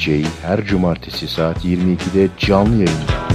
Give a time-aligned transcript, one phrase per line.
[0.00, 3.29] DJ her cumartesi saat 22'de canlı yayında.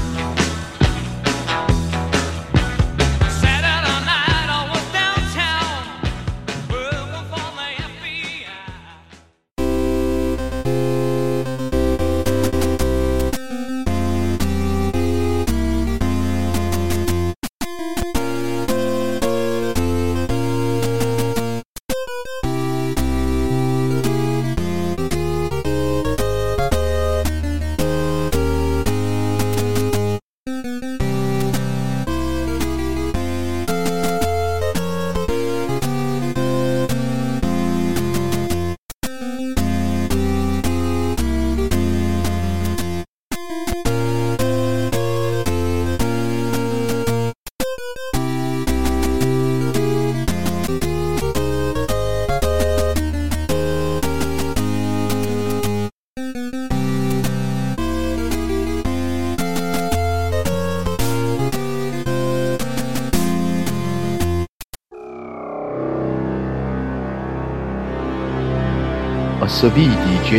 [69.66, 70.32] Asabi DJ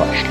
[0.00, 0.21] başlıyor.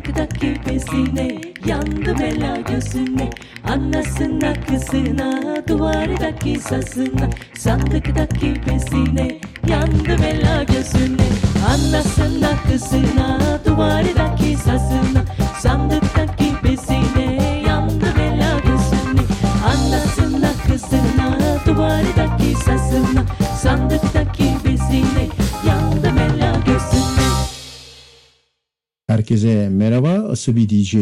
[0.00, 3.30] Sandıktaki bezine Yandım ela gözüne.
[3.64, 7.30] Anasına kızına Duvardaki sazına.
[7.58, 11.26] Sandıktaki bezine Yandım ela gözüne.
[11.68, 13.29] Anasına kızına
[29.50, 30.08] Herkese merhaba.
[30.08, 30.94] Asabi DJ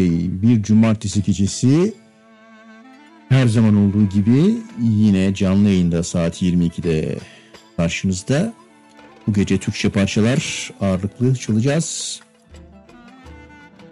[0.43, 1.95] bir cumartesi gecesi
[3.29, 7.19] her zaman olduğu gibi yine canlı yayında saat 22'de
[7.77, 8.53] karşınızda.
[9.27, 12.21] Bu gece Türkçe parçalar ağırlıklı çalacağız.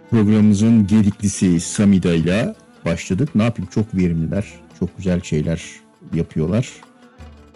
[0.09, 2.55] Programımızın gediklisi Samida ile
[2.85, 3.29] başladık.
[3.35, 4.45] Ne yapayım çok verimliler.
[4.79, 5.61] Çok güzel şeyler
[6.13, 6.69] yapıyorlar.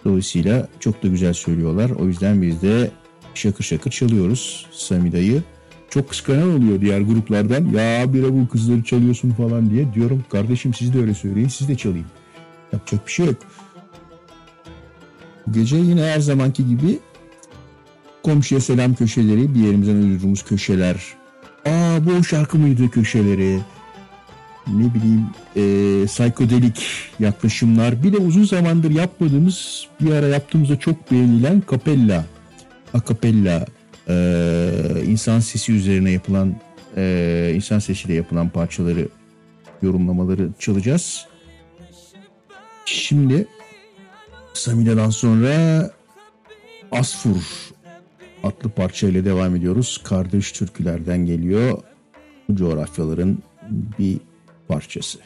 [0.04, 1.90] Dolayısıyla çok da güzel söylüyorlar.
[1.90, 2.90] O yüzden biz de
[3.34, 5.42] şakır şakır çalıyoruz Samida'yı.
[5.92, 7.64] Çok kıskanan oluyor diğer gruplardan.
[7.64, 9.94] Ya bire bu kızları çalıyorsun falan diye.
[9.94, 12.06] Diyorum kardeşim siz de öyle söyleyin siz de çalayım.
[12.72, 13.36] Yapacak bir şey yok.
[15.50, 16.98] Gece yine her zamanki gibi
[18.22, 20.96] komşuya selam köşeleri, bir yerimizden uydurduğumuz köşeler.
[21.66, 23.60] Aa bu şarkı mıydı köşeleri?
[24.66, 28.02] Ne bileyim e, psikodelik yaklaşımlar.
[28.02, 32.24] Bir de uzun zamandır yapmadığımız bir ara yaptığımızda çok beğenilen kapella.
[32.94, 33.66] Akapella
[34.08, 36.54] e, insan sesi üzerine yapılan
[36.96, 39.08] e, insan sesiyle yapılan parçaları
[39.82, 41.26] yorumlamaları çalacağız.
[42.84, 43.46] Şimdi
[44.54, 45.90] Samile'den sonra
[46.92, 47.42] Asfur
[48.44, 50.00] adlı parçayla devam ediyoruz.
[50.04, 51.78] Kardeş türkülerden geliyor.
[52.48, 53.38] Bu coğrafyaların
[53.98, 54.18] bir
[54.68, 55.18] parçası.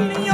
[0.00, 0.25] me.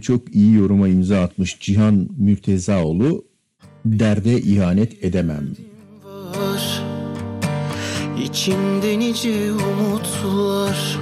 [0.00, 3.24] Birçok iyi yoruma imza atmış Cihan Mürtezaoğlu
[3.84, 5.48] derde ihanet edemem.
[6.04, 6.82] Var,
[8.24, 10.98] içimde nice umutlar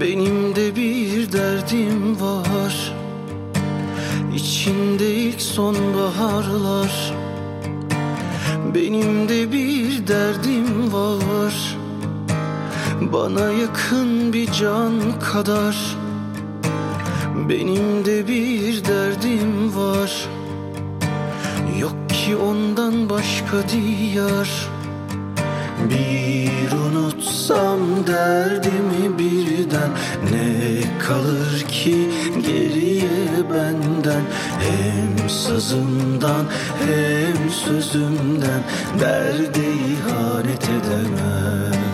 [0.00, 2.92] Benim de bir derdim var.
[4.36, 7.14] İçimde ilk sonbaharlar.
[8.74, 11.76] Benim de bir derdim var.
[13.12, 16.01] Bana yakın bir can kadar
[17.48, 20.28] benim de bir derdim var.
[21.80, 24.68] Yok ki ondan başka diyar.
[25.90, 29.90] Bir unutsam derdimi birden.
[30.32, 32.10] Ne kalır ki
[32.46, 34.22] geriye benden?
[34.60, 36.46] Hem sazımdan
[36.86, 38.62] hem sözümden.
[39.00, 41.91] Derde ihanet edemem.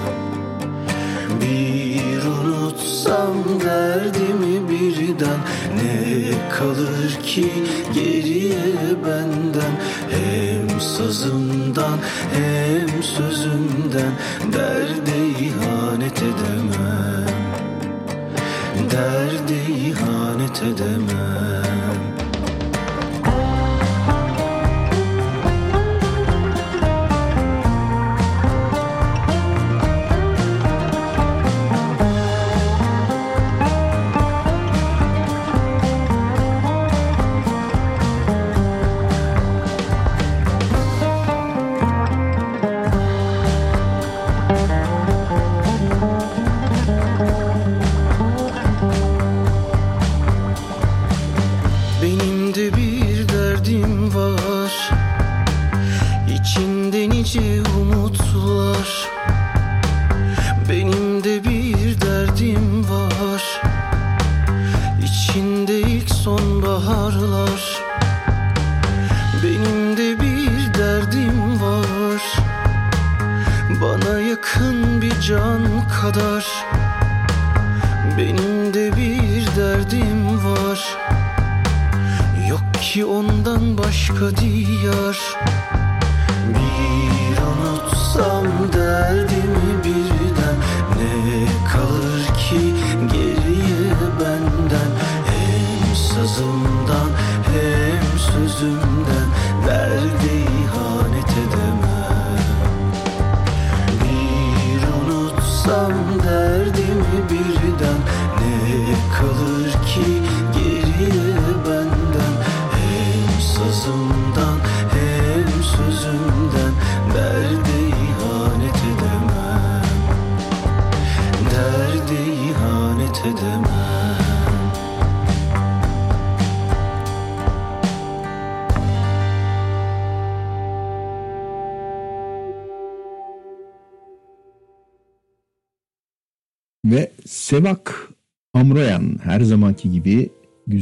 [3.08, 5.38] Unutsam derdimi birden
[5.76, 7.52] Ne kalır ki
[7.94, 9.74] geriye benden?
[10.10, 11.98] Hem sazımdan
[12.32, 14.12] hem sözümden
[14.52, 17.28] Derde ihanet edemem.
[18.90, 21.87] Derde ihanet edemem.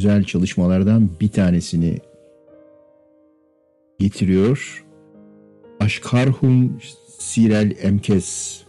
[0.07, 1.99] güzel çalışmalardan bir tanesini
[3.99, 4.85] getiriyor.
[5.81, 6.79] Aşkarhum
[7.19, 8.61] Sirel Emkes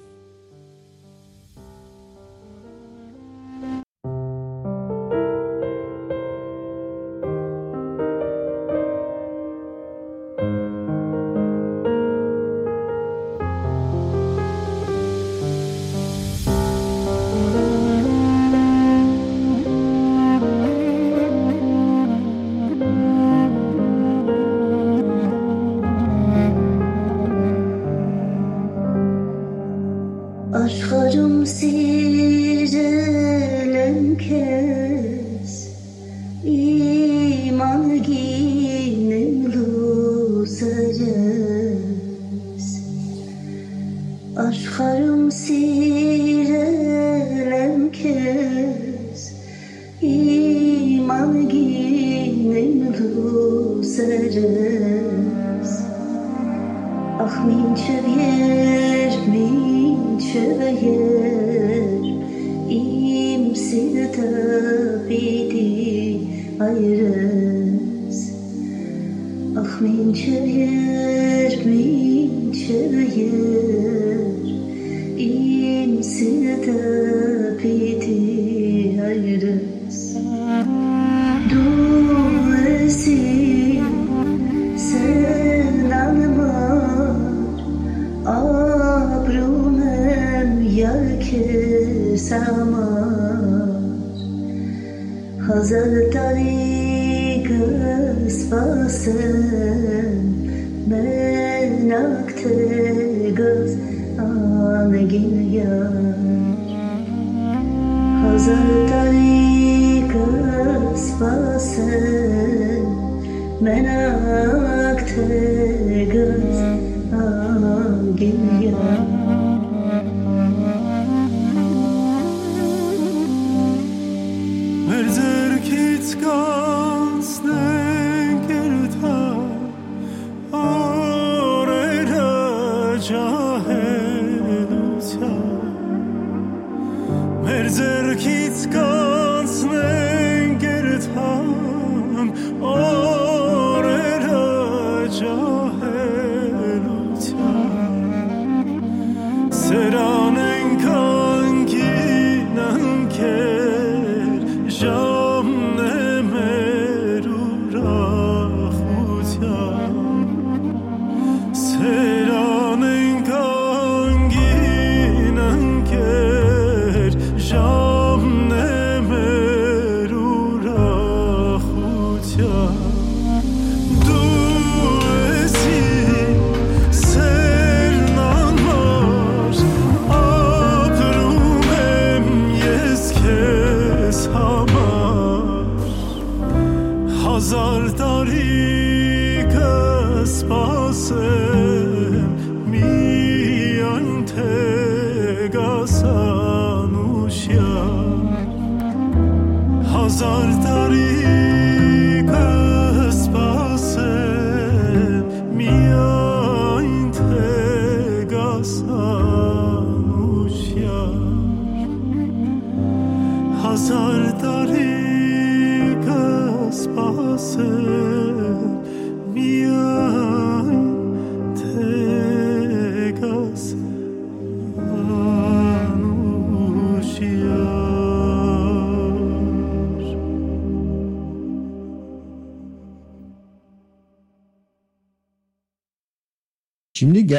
[200.18, 200.87] zor da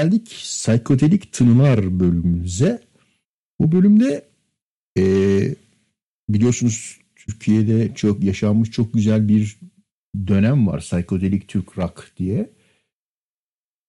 [0.03, 2.83] geldik psikodelik tınılar bölümümüze.
[3.61, 4.29] Bu bölümde
[4.97, 5.55] eee,
[6.29, 9.59] biliyorsunuz Türkiye'de çok yaşanmış çok güzel bir
[10.27, 10.81] dönem var.
[10.81, 12.51] Psikodelik Türk Rock diye.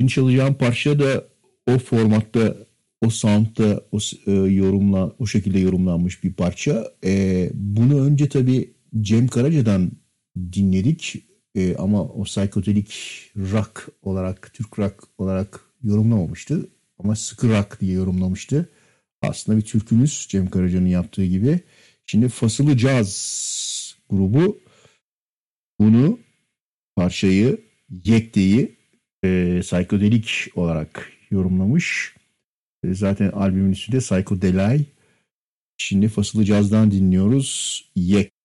[0.02, 1.28] Şimdi çalacağım parça da
[1.68, 2.58] o formatta,
[3.02, 6.92] o soundda, o e, yorumla, o şekilde yorumlanmış bir parça.
[7.06, 9.92] E, bunu önce tabii Cem Karaca'dan
[10.54, 11.26] dinledik.
[11.56, 12.94] E, ama o psikodelik
[13.38, 16.70] rock olarak, Türk rock olarak yorumlamamıştı.
[17.00, 17.50] Ama sıkı
[17.82, 18.70] diye yorumlamıştı.
[19.22, 21.60] Aslında bir türkümüz Cem Karaca'nın yaptığı gibi.
[22.06, 24.60] Şimdi Fasılı Caz grubu
[25.80, 26.20] bunu
[26.96, 27.62] parçayı
[28.06, 28.76] Yekte'yi
[29.24, 32.16] e, psikodelik olarak yorumlamış.
[32.84, 34.86] E, zaten albümün ismi de Psychodelay.
[35.78, 37.84] Şimdi Fasılı Caz'dan dinliyoruz.
[37.96, 38.39] Yek.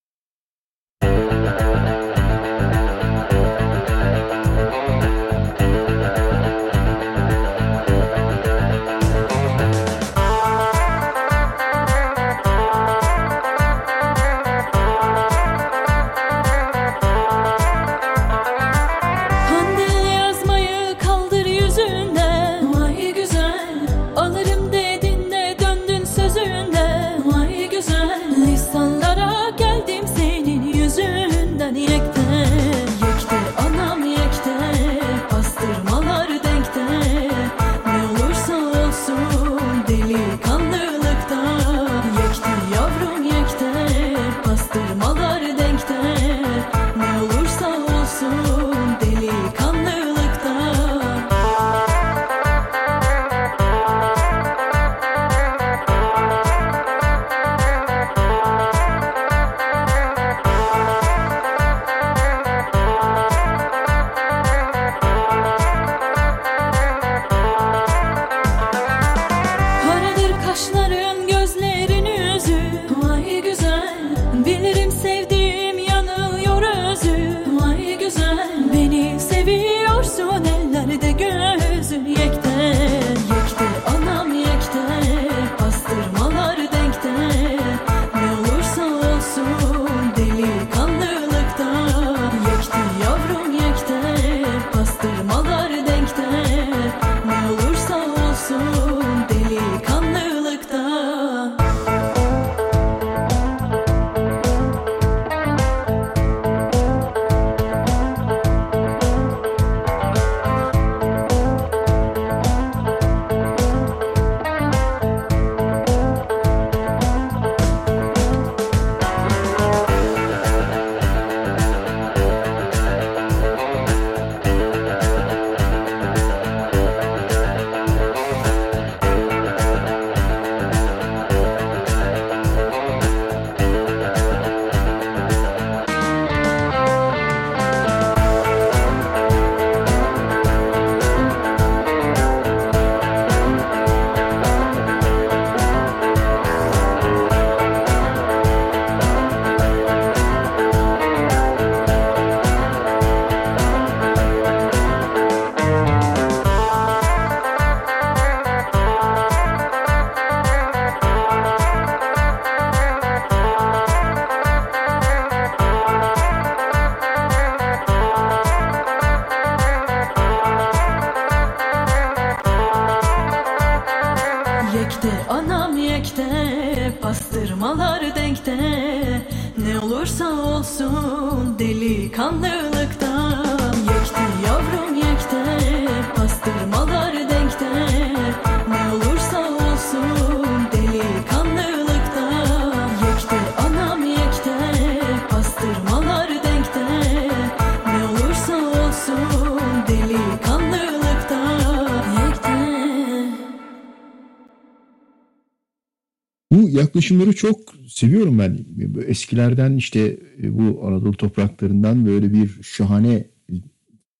[207.05, 208.59] Yaklaşımları çok seviyorum ben.
[209.07, 213.25] Eskilerden işte e, bu Anadolu topraklarından böyle bir şahane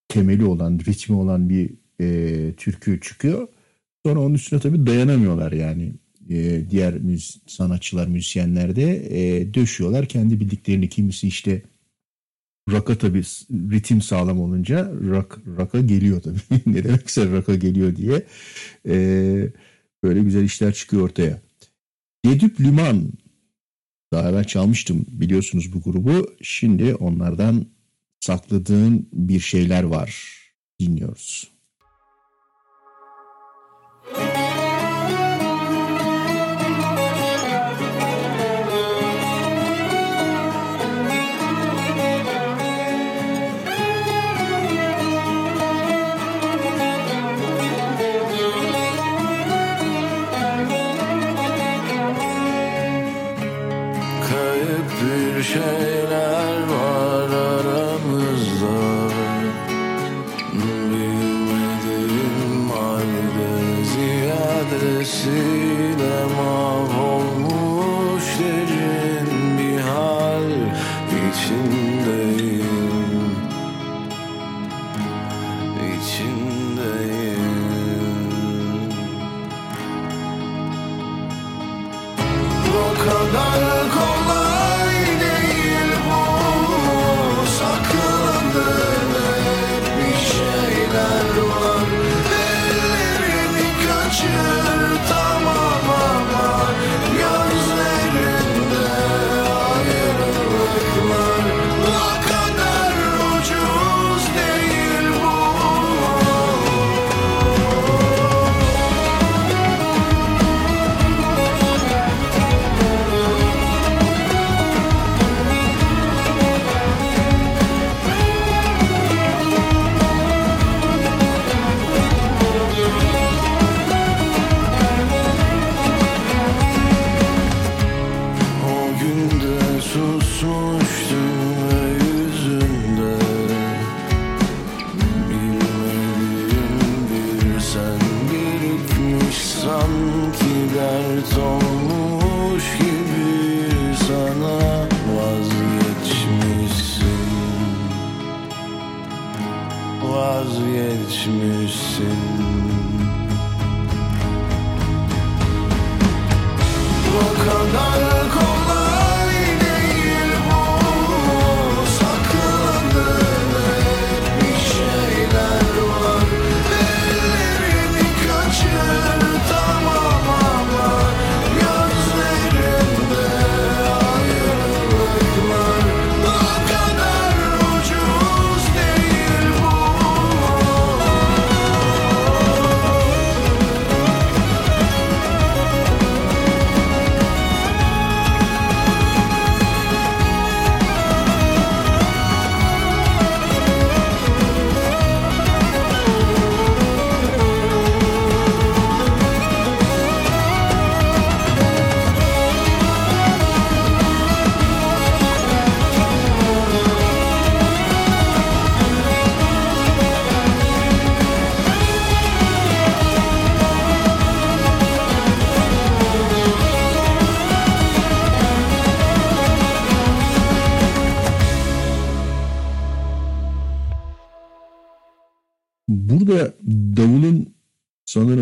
[0.09, 1.71] temeli olan, ritmi olan bir
[2.01, 3.49] e, türkü çıkıyor.
[4.07, 5.93] Sonra onun üstüne tabii dayanamıyorlar yani.
[6.31, 10.07] E, diğer müz sanatçılar, müzisyenler de e, döşüyorlar.
[10.07, 11.63] Kendi bildiklerini kimisi işte
[12.71, 16.61] Rock'a tabii ritim sağlam olunca rock, rock'a geliyor tabii.
[16.67, 18.23] ne demekse rock'a geliyor diye.
[18.89, 18.97] E,
[20.03, 21.44] böyle güzel işler çıkıyor ortaya.
[22.25, 23.13] Yedüp Liman.
[24.13, 26.31] Daha evvel çalmıştım biliyorsunuz bu grubu.
[26.43, 27.67] Şimdi onlardan
[28.21, 30.39] sakladığın bir şeyler var.
[30.81, 31.51] Dinliyoruz.
[34.17, 34.54] Kayıp
[55.37, 59.09] bir şeyler var aramızda.
[60.53, 62.01] Bilmediğim
[62.71, 65.54] halde ziyadesiyle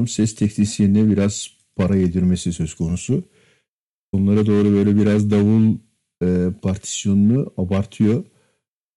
[0.02, 3.24] sanırım ses teknisyenine biraz para yedirmesi söz konusu.
[4.12, 5.78] Onlara doğru böyle biraz davul
[6.22, 8.24] e, partisyonunu abartıyor.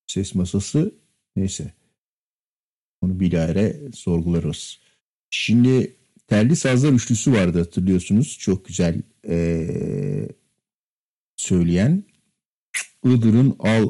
[0.08, 0.96] Ses masası
[1.36, 1.74] neyse.
[3.02, 4.80] Onu bilahare sorgularız.
[5.30, 5.96] Şimdi
[6.28, 8.38] Telli Sazlar Üçlüsü vardı hatırlıyorsunuz.
[8.39, 10.28] Çok güzel e,
[11.38, 12.04] söyleyen.
[13.06, 13.89] Iğdır'ın al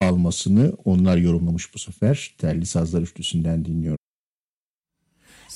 [0.00, 2.34] almasını onlar yorumlamış bu sefer.
[2.38, 3.64] Telli Sazlar Üçlüsü'nden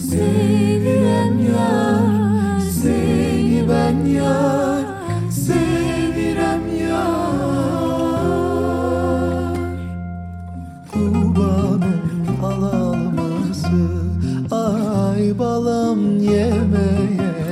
[0.02, 4.84] Sevilen yar, seni ben yar,
[5.30, 8.06] sevirem yar.
[10.92, 12.00] Kurbanın
[12.42, 13.76] alalması
[14.50, 17.45] Ay balam yemeye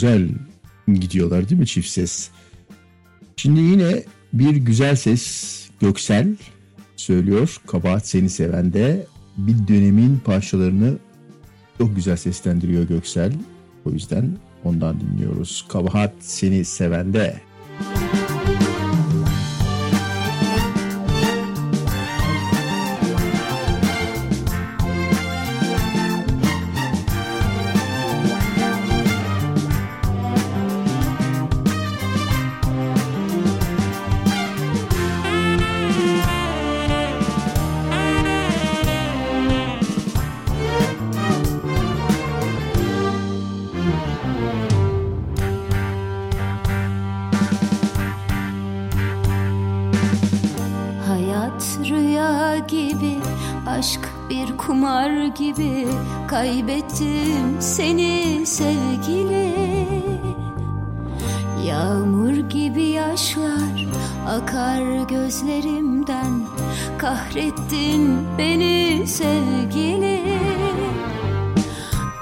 [0.00, 0.28] güzel
[0.86, 2.30] gidiyorlar değil mi çift ses?
[3.36, 6.36] Şimdi yine bir güzel ses Göksel
[6.96, 7.60] söylüyor.
[7.66, 10.98] Kabahat seni seven de bir dönemin parçalarını
[11.78, 13.32] çok güzel seslendiriyor Göksel.
[13.84, 15.64] O yüzden ondan dinliyoruz.
[15.68, 17.40] Kabahat seni seven de.
[17.80, 18.19] Müzik
[55.34, 55.86] gibi
[56.28, 59.54] kaybettim seni sevgili.
[61.66, 63.86] Yağmur gibi yaşlar
[64.28, 66.42] akar gözlerimden
[66.98, 70.20] Kahrettin beni sevgili.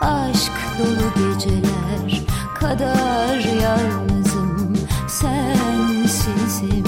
[0.00, 2.22] Aşk dolu geceler
[2.60, 4.76] kadar yalnızım
[5.08, 6.84] Sensizim,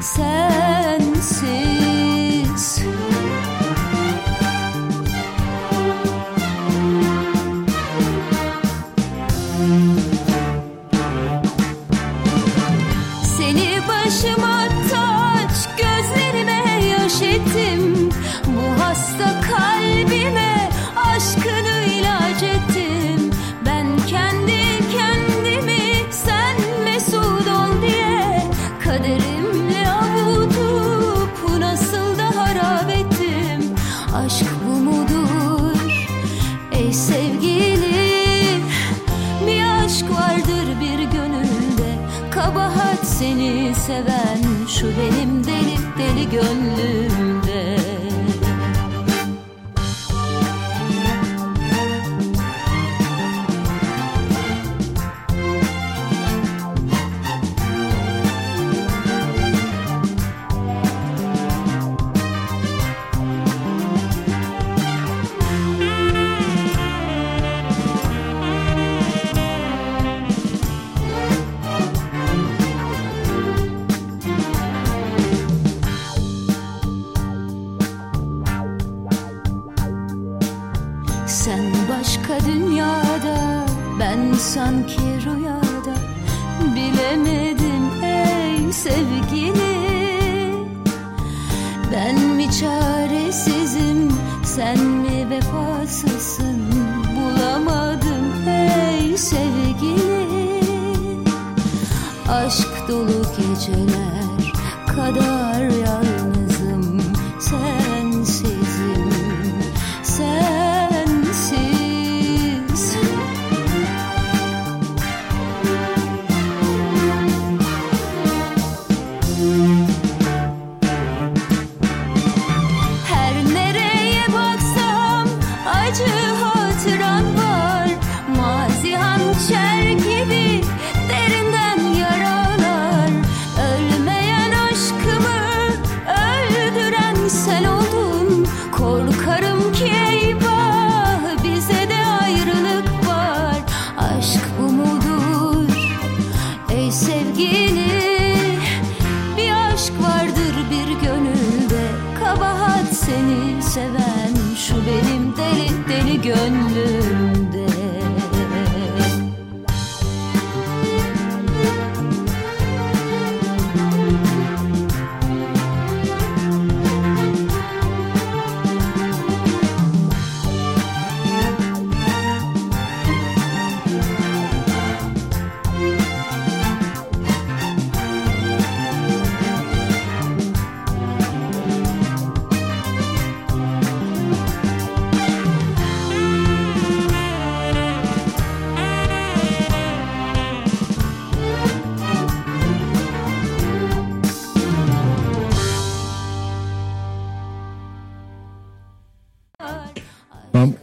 [0.00, 1.81] sensiz.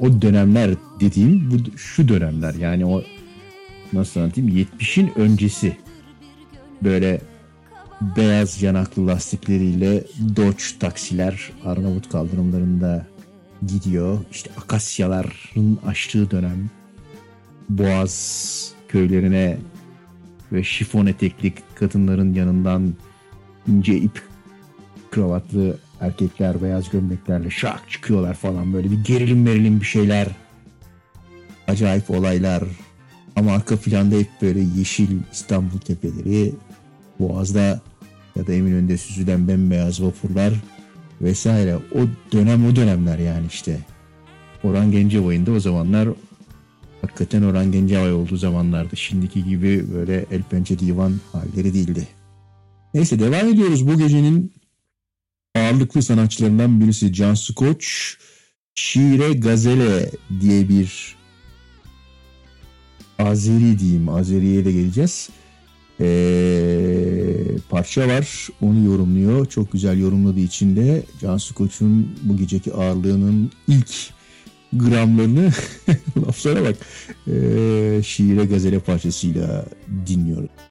[0.10, 2.54] O dönemler dediğim bu şu dönemler.
[2.54, 3.04] Yani o
[3.94, 5.78] nasıl anlatayım 70'in öncesi.
[6.84, 7.22] Böyle
[8.02, 10.04] beyaz yanaklı lastikleriyle
[10.36, 13.06] Dodge taksiler Arnavut kaldırımlarında
[13.68, 14.20] gidiyor.
[14.32, 16.70] İşte akasyaların açtığı dönem.
[17.70, 19.58] Boğaz köylerine
[20.52, 22.94] ve şifon etekli kadınların yanından
[23.68, 24.22] ince ip
[25.12, 30.28] kravatlı erkekler beyaz gömleklerle şak çıkıyorlar falan böyle bir gerilim verilim bir şeyler.
[31.68, 32.64] Acayip olaylar.
[33.36, 36.54] Ama arka planda hep böyle yeşil İstanbul tepeleri.
[37.20, 37.82] Boğaz'da
[38.36, 40.54] ya da Eminönü'nde süzülen bembeyaz vapurlar
[41.22, 41.76] vesaire.
[41.76, 42.00] O
[42.34, 43.80] dönem o dönemler yani işte.
[44.64, 46.10] Orhan Gencebay'ın da o zamanlar
[47.02, 48.98] hakikaten Orhan Gencebay olduğu zamanlardı.
[48.98, 52.08] Şimdiki gibi böyle el pençe divan halleri değildi.
[52.94, 54.52] Neyse devam ediyoruz bu gecenin
[55.56, 58.16] ağırlıklı sanatçılarından birisi Cansu Koç.
[58.76, 61.16] Şiire Gazele diye bir
[63.20, 64.10] Azeri diyeyim.
[64.10, 65.30] Azeri'ye de geleceğiz.
[66.02, 68.48] Ee, parça var.
[68.62, 69.46] Onu yorumluyor.
[69.46, 74.12] Çok güzel yorumladığı için de Cansu Koç'un bu geceki ağırlığının ilk
[74.74, 75.52] gramlarını
[76.28, 76.76] laflara bak
[77.28, 79.66] ee, şiire gazele parçasıyla
[80.08, 80.69] dinliyoruz.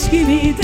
[0.00, 0.54] Güneş gibi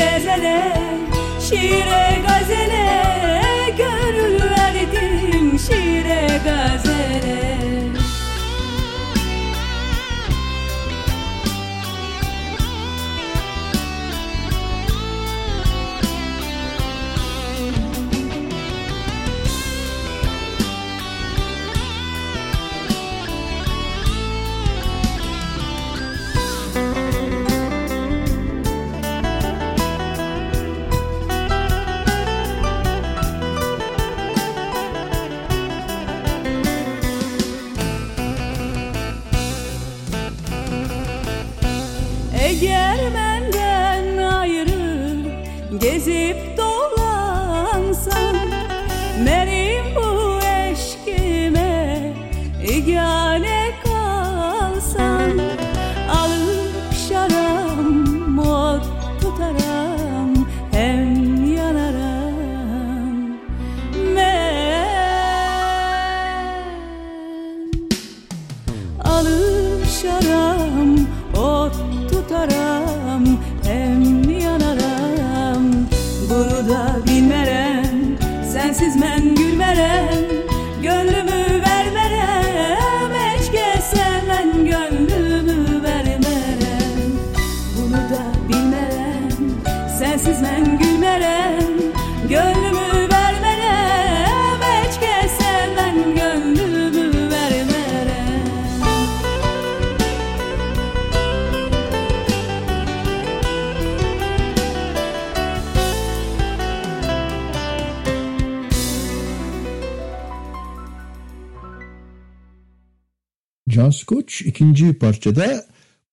[115.26, 115.64] parçada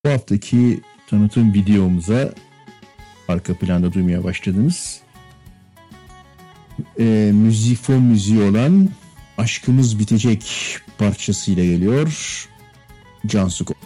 [0.05, 2.33] bu haftaki tanıtım videomuza
[3.27, 5.01] arka planda duymaya başladınız.
[6.99, 8.89] Ee, e, müzifon müziği olan
[9.37, 10.45] Aşkımız Bitecek
[10.97, 12.47] parçasıyla geliyor.
[13.27, 13.77] Cansu Koç.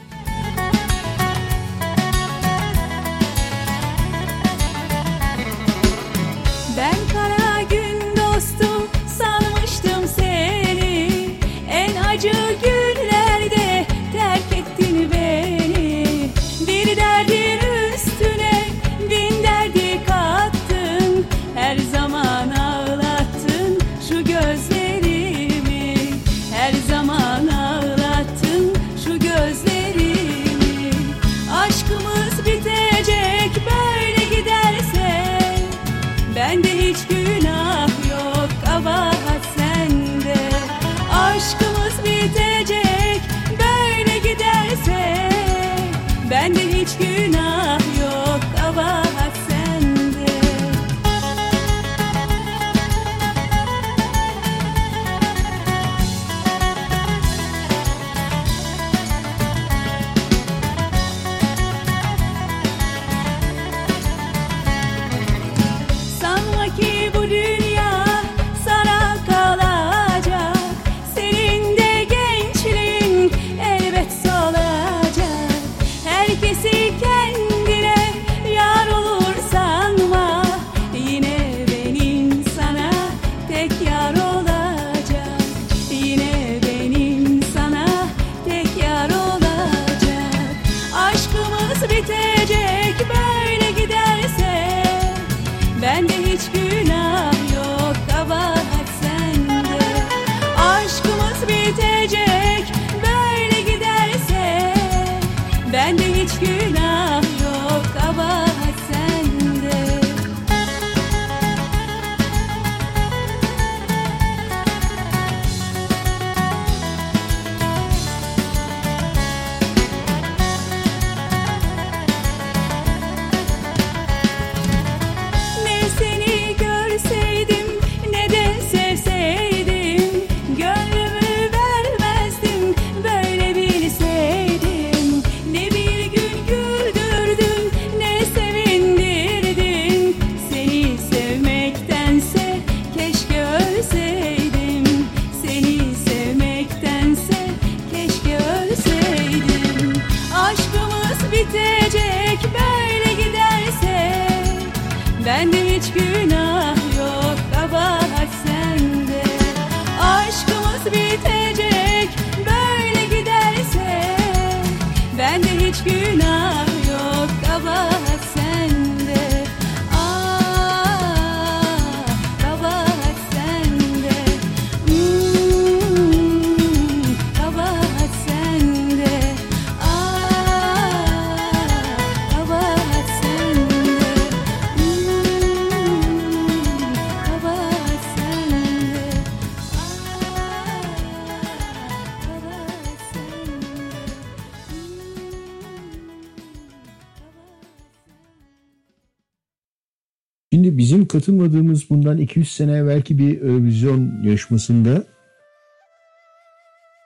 [202.28, 205.04] 200 sene evvelki bir Eurovision yarışmasında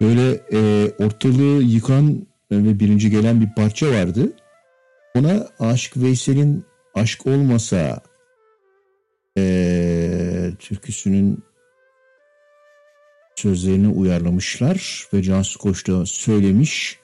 [0.01, 4.33] böyle e, ortalığı yıkan e, ve birinci gelen bir parça vardı.
[5.15, 6.65] Ona Aşık Veysel'in
[6.95, 8.01] Aşk Olmasa
[9.37, 11.43] e, türküsünün
[13.35, 16.99] sözlerini uyarlamışlar ve Cansu Koç da söylemiş.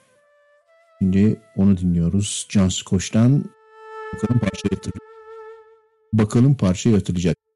[1.00, 2.48] Şimdi onu dinliyoruz.
[2.50, 3.46] Cansu Koç'tan
[4.14, 5.02] bakalım parçayı hatırlayacak.
[6.14, 7.47] Bakalım parçayı hatırlayacak.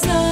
[0.00, 0.27] So.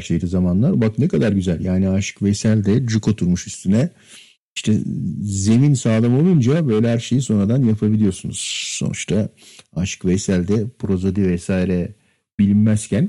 [0.00, 0.80] Parçaydı zamanlar.
[0.80, 1.64] Bak ne kadar güzel.
[1.64, 3.90] Yani Aşık Veysel de cuk oturmuş üstüne.
[4.56, 4.78] İşte
[5.22, 8.38] zemin sağlam olunca böyle her şeyi sonradan yapabiliyorsunuz.
[8.78, 9.28] Sonuçta
[9.76, 11.94] Aşık Veysel de prozodi vesaire
[12.38, 13.08] bilinmezken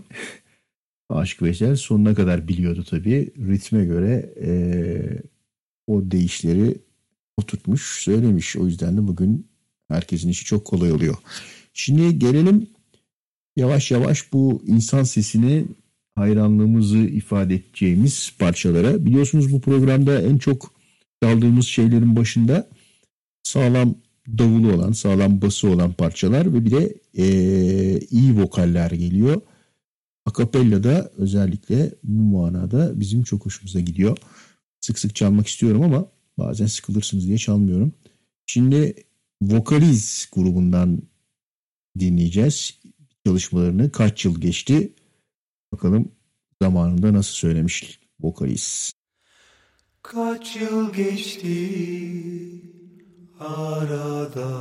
[1.09, 3.31] Aşık Veysel sonuna kadar biliyordu tabii.
[3.37, 5.21] Ritme göre eee,
[5.87, 6.77] o değişleri
[7.37, 8.55] oturtmuş, söylemiş.
[8.55, 9.47] O yüzden de bugün
[9.87, 11.15] herkesin işi çok kolay oluyor.
[11.73, 12.67] Şimdi gelelim
[13.55, 15.65] yavaş yavaş bu insan sesini
[16.21, 19.05] hayranlığımızı ifade edeceğimiz parçalara.
[19.05, 20.71] Biliyorsunuz bu programda en çok
[21.23, 22.69] çaldığımız şeylerin başında
[23.43, 23.95] sağlam
[24.27, 29.41] davulu olan, sağlam bası olan parçalar ve bir de eee, iyi vokaller geliyor.
[30.25, 34.17] Akapella da özellikle bu manada bizim çok hoşumuza gidiyor.
[34.81, 36.05] Sık sık çalmak istiyorum ama
[36.37, 37.93] bazen sıkılırsınız diye çalmıyorum.
[38.45, 38.95] Şimdi
[39.41, 41.01] Vokaliz grubundan
[41.99, 42.79] dinleyeceğiz
[43.25, 43.91] çalışmalarını.
[43.91, 44.93] Kaç yıl geçti?
[45.71, 46.11] Bakalım
[46.61, 48.93] zamanında nasıl söylemiş Vokaliz.
[50.03, 51.71] Kaç yıl geçti
[53.39, 54.51] arada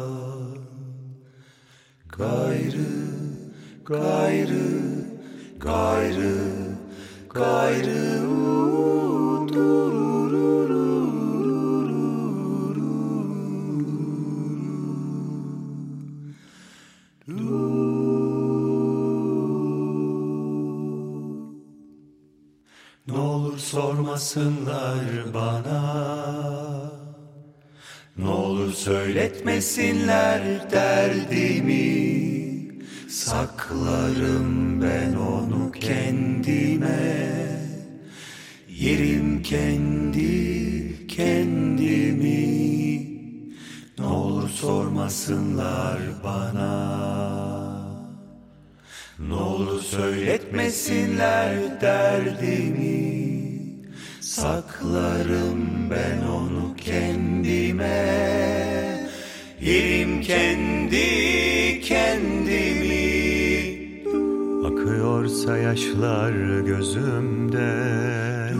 [2.18, 2.86] Gayrı,
[3.84, 4.80] gayrı,
[5.58, 6.36] gayrı,
[7.30, 8.20] gayrı
[9.50, 10.09] Ne
[23.70, 25.82] sormasınlar bana.
[28.16, 32.10] Ne olur söyletmesinler derdimi.
[33.08, 37.30] Saklarım ben onu kendime.
[38.68, 42.40] Yerim kendi kendimi.
[43.98, 46.70] Ne olur sormasınlar bana.
[49.18, 53.29] Ne olur söyletmesinler derdimi
[54.30, 58.20] Saklarım ben onu kendime.
[59.60, 61.00] Yerim kendi
[61.80, 63.00] kendimi.
[64.66, 68.54] Akıyorsa yaşlar gözümden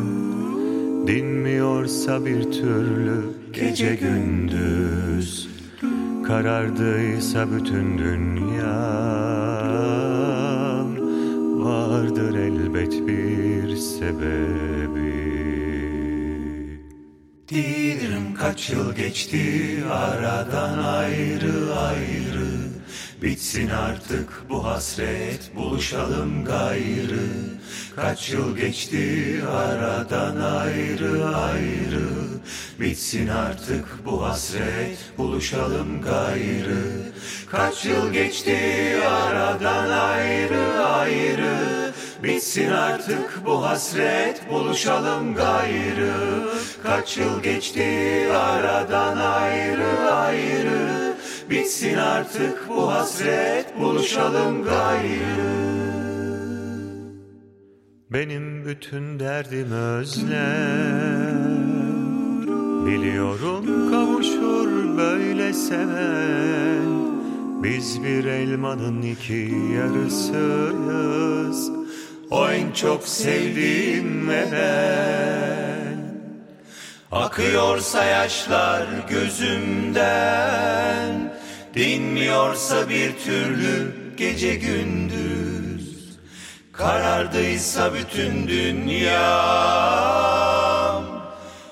[1.07, 5.49] Dinmiyorsa bir türlü gece gündüz.
[6.27, 8.81] Karardıysa bütün dünyam
[11.64, 15.30] Vardır elbet bir sebebi
[17.51, 22.51] Dirim kaç yıl geçti aradan ayrı ayrı.
[23.23, 27.27] Bitsin artık bu hasret buluşalım gayrı.
[27.97, 32.09] Kaç yıl geçti aradan ayrı ayrı.
[32.81, 37.13] Bitsin artık bu hasret buluşalım gayrı.
[37.51, 38.59] Kaç yıl geçti
[39.07, 41.89] aradan ayrı ayrı.
[42.23, 46.12] Bitsin artık bu hasret buluşalım gayrı.
[46.83, 51.14] Kaç yıl geçti aradan ayrı ayrı.
[51.51, 55.71] Bitsin artık bu hasret buluşalım gayrı.
[58.11, 61.21] Benim bütün derdim özlem
[62.87, 66.83] Biliyorum kavuşur böyle seven
[67.62, 71.01] Biz bir elmanın iki yarısıyız
[72.31, 74.45] o en çok sevdiğim ve
[77.12, 80.41] Akıyorsa yaşlar gözümden
[81.74, 86.18] Dinmiyorsa bir türlü gece gündüz.
[86.72, 89.31] Karardıysa bütün dünya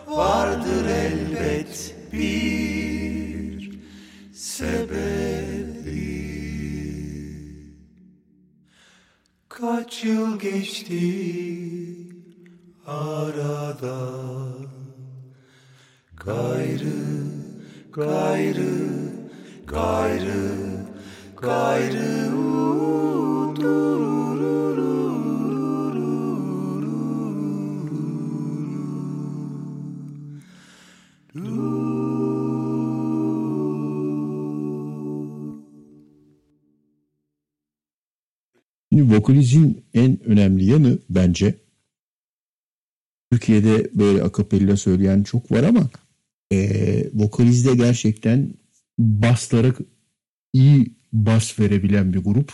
[0.06, 2.77] Vardır elbet bir
[10.50, 12.08] geçti
[12.86, 14.68] aradan
[16.16, 16.92] Gayrı,
[17.92, 18.74] gayrı,
[19.66, 20.86] gayrı,
[21.36, 22.97] gayrı, gayrı.
[39.28, 41.54] Popülizmin en önemli yanı bence
[43.32, 45.90] Türkiye'de böyle akapella söyleyen çok var ama
[46.52, 48.54] e, vokalizde gerçekten
[48.98, 49.74] baslara
[50.52, 52.52] iyi bas verebilen bir grup.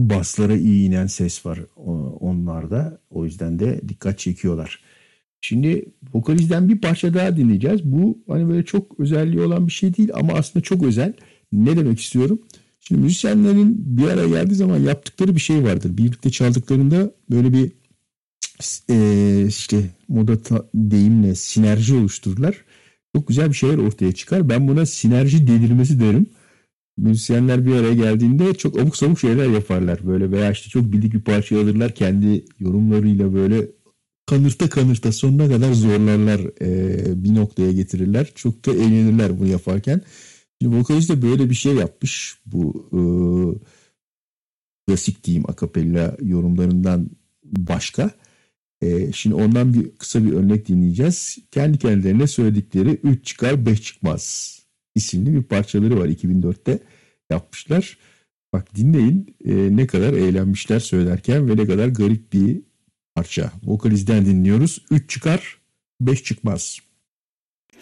[0.00, 1.60] Baslara iyi inen ses var
[2.20, 3.00] onlarda.
[3.10, 4.80] O yüzden de dikkat çekiyorlar.
[5.40, 7.84] Şimdi vokalizden bir parça daha dinleyeceğiz.
[7.84, 11.12] Bu hani böyle çok özelliği olan bir şey değil ama aslında çok özel.
[11.52, 12.40] Ne demek istiyorum?
[12.88, 15.96] Şimdi müzisyenlerin bir araya geldiği zaman yaptıkları bir şey vardır.
[15.96, 17.72] Birlikte çaldıklarında böyle bir
[18.90, 22.64] e, işte moda ta, deyimle sinerji oluştururlar.
[23.16, 24.48] Çok güzel bir şeyler ortaya çıkar.
[24.48, 26.26] Ben buna sinerji delirmesi derim.
[26.96, 30.06] Müzisyenler bir araya geldiğinde çok abuk sabuk şeyler yaparlar.
[30.06, 31.94] Böyle veya işte çok bildik bir parça alırlar.
[31.94, 33.68] Kendi yorumlarıyla böyle
[34.26, 36.40] kanırta kanırta sonuna kadar zorlarlar.
[36.60, 38.32] E, bir noktaya getirirler.
[38.34, 40.00] Çok da eğlenirler bunu yaparken.
[40.64, 42.38] Şimdi vokalist de böyle bir şey yapmış.
[42.46, 43.00] Bu e,
[44.86, 47.10] klasik diyeyim akapella yorumlarından
[47.44, 48.10] başka.
[48.82, 51.38] E, şimdi ondan bir kısa bir örnek dinleyeceğiz.
[51.50, 54.54] Kendi kendilerine söyledikleri 3 çıkar 5 çıkmaz
[54.94, 56.78] isimli bir parçaları var 2004'te
[57.30, 57.98] yapmışlar.
[58.52, 62.60] Bak dinleyin e, ne kadar eğlenmişler söylerken ve ne kadar garip bir
[63.14, 63.52] parça.
[63.62, 64.84] Vokalizden dinliyoruz.
[64.90, 65.58] 3 çıkar
[66.00, 66.78] 5 çıkmaz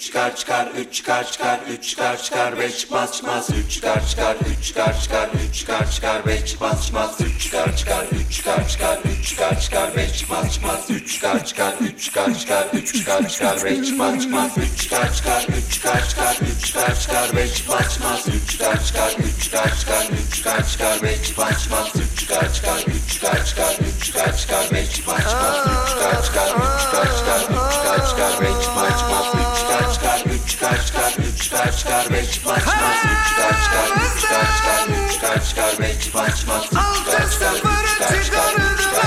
[0.02, 4.66] çıkar çıkar 3 çıkar çıkar 3 çıkar çıkar 5 çıkmaz çıkmaz 3 çıkar çıkar 3
[4.66, 9.28] çıkar çıkar 3 çıkar çıkar 5 çıkmaz çıkmaz 3 çıkar çıkar 3 çıkar çıkar 3
[9.28, 13.86] çıkar çıkar 5 çıkmaz çıkmaz 3 çıkar çıkar 3 çıkar çıkar 3 çıkar çıkar 5
[13.86, 18.50] çıkmaz çıkmaz 3 çıkar çıkar 3 çıkar çıkar 3 çıkar çıkar 5 çıkmaz çıkmaz 3
[18.50, 23.12] çıkar çıkar 3 çıkar çıkar 3 çıkar çıkar 5 çıkmaz çıkmaz 3 çıkar çıkar 3
[23.12, 27.72] çıkar çıkar 3 çıkar çıkar 5 çıkmaz çıkmaz 3 çıkar çıkar 3 çıkar çıkar 3
[27.72, 32.10] çıkar çıkar 5 çıkmaz çıkmaz 3 çıkar çıkar çıkar üç çıkar çıkar üç çıkar çıkar
[32.12, 36.88] beş çıkar çıkmaz üç çıkar çıkar üç çıkar çıkar üç çıkar çıkar çıkmaz üç çıkar
[37.22, 38.16] çıkar çıkar çıkar çıkar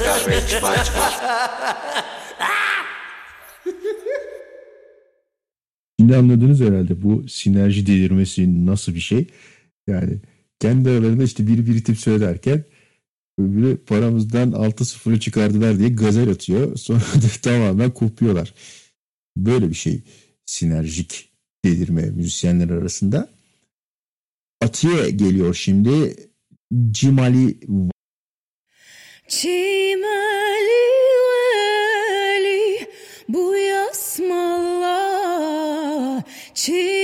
[0.00, 1.12] üç çıkar çıkar
[6.00, 9.26] Şimdi anladınız herhalde bu sinerji delirmesi nasıl bir şey.
[9.86, 10.18] Yani
[10.60, 12.64] kendi aralarında işte biri bir tip söylerken
[13.38, 16.76] öbürü paramızdan 6-0'ı çıkardılar diye gazel atıyor.
[16.76, 18.54] Sonra da tamamen kopuyorlar.
[19.36, 20.02] Böyle bir şey
[20.46, 21.28] sinerjik
[21.64, 23.28] delirme müzisyenler arasında.
[24.60, 26.16] Atiye geliyor şimdi.
[26.90, 27.60] Cimali
[29.28, 30.88] Çimeli
[31.28, 32.88] veli
[33.28, 34.98] bu yasmalla
[36.54, 36.97] Çimeli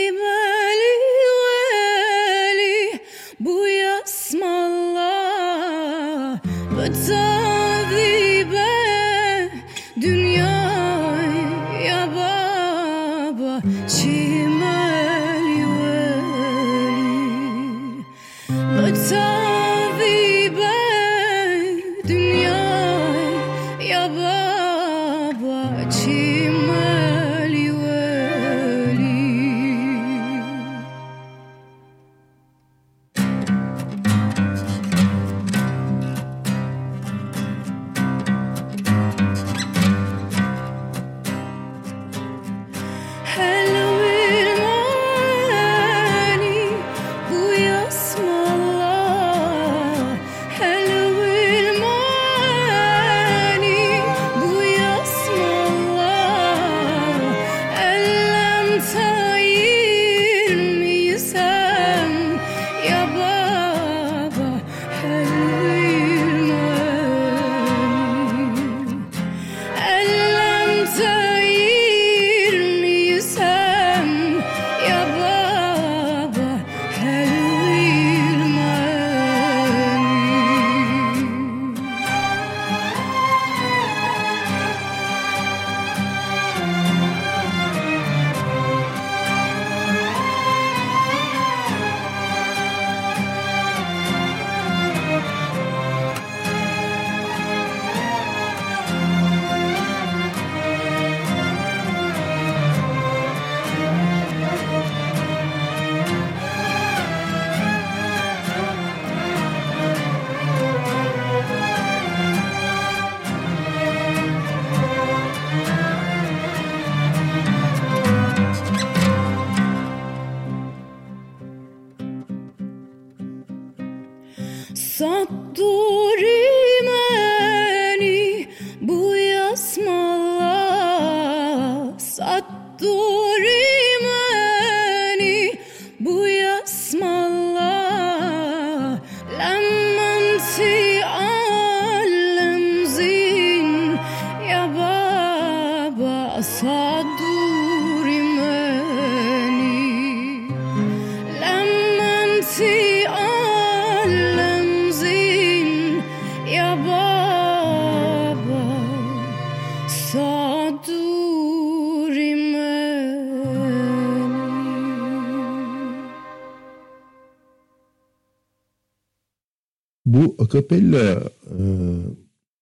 [170.39, 171.59] Akapella e,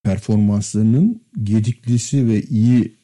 [0.02, 2.96] performanslarının gediklisi ve iyi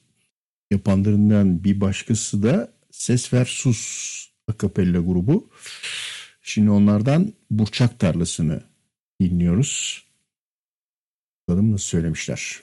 [0.71, 5.51] yapanlarından bir başkası da Ses Ver Sus akapella grubu.
[6.43, 8.63] Şimdi onlardan Burçak Tarlası'nı
[9.21, 10.05] dinliyoruz.
[11.49, 12.61] Bakalım nasıl söylemişler.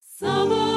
[0.00, 0.73] Sabahtan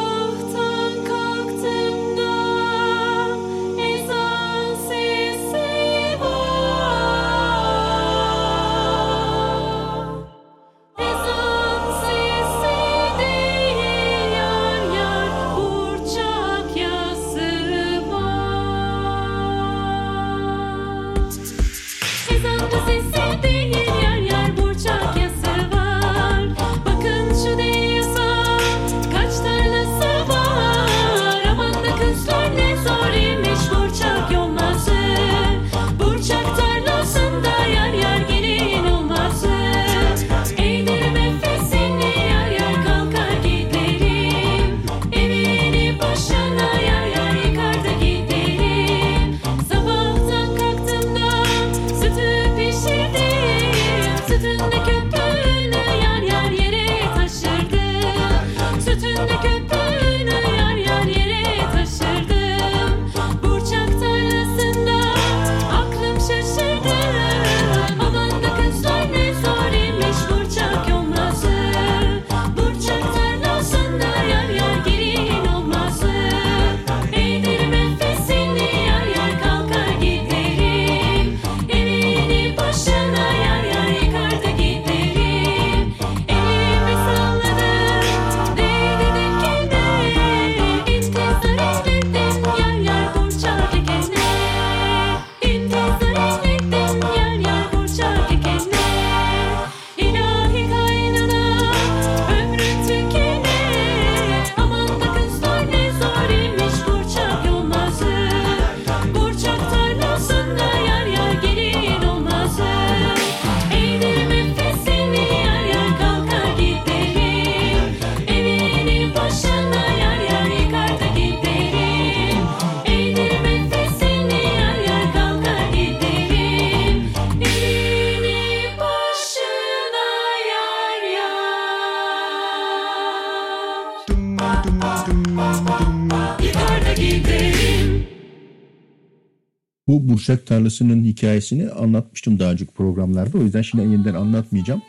[140.28, 143.38] Burçak Tarlası'nın hikayesini anlatmıştım daha önceki programlarda.
[143.38, 144.82] O yüzden şimdi yeniden anlatmayacağım.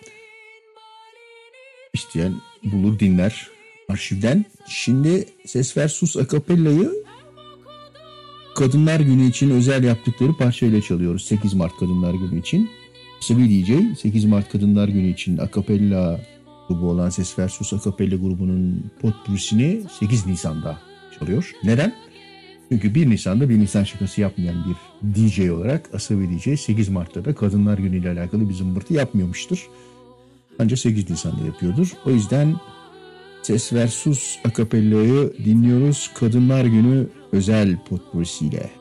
[1.95, 2.34] İsteyen
[2.64, 3.49] bulur dinler
[3.89, 4.45] arşivden.
[4.68, 6.93] Şimdi Ses Ver Sus Akapella'yı
[8.55, 11.24] Kadınlar Günü için özel yaptıkları parçayla çalıyoruz.
[11.24, 12.70] 8 Mart Kadınlar Günü için.
[13.20, 16.20] Sıvı DJ 8 Mart Kadınlar Günü için akapella
[16.68, 20.78] grubu olan Ses Ver Sus Akapella grubunun potpurisini 8 Nisan'da
[21.18, 21.53] çalıyor.
[21.64, 22.07] Neden?
[22.68, 24.76] Çünkü 1 Nisan'da 1 Nisan şakası yapmayan bir
[25.14, 29.68] DJ olarak Asabi DJ 8 Mart'ta da Kadınlar Günü ile alakalı bir zımbırtı yapmıyormuştur.
[30.58, 31.92] Ancak 8 Nisan'da yapıyordur.
[32.06, 32.56] O yüzden
[33.42, 36.10] Ses Versus Akapella'yı dinliyoruz.
[36.14, 38.78] Kadınlar Günü özel potpurisiyle.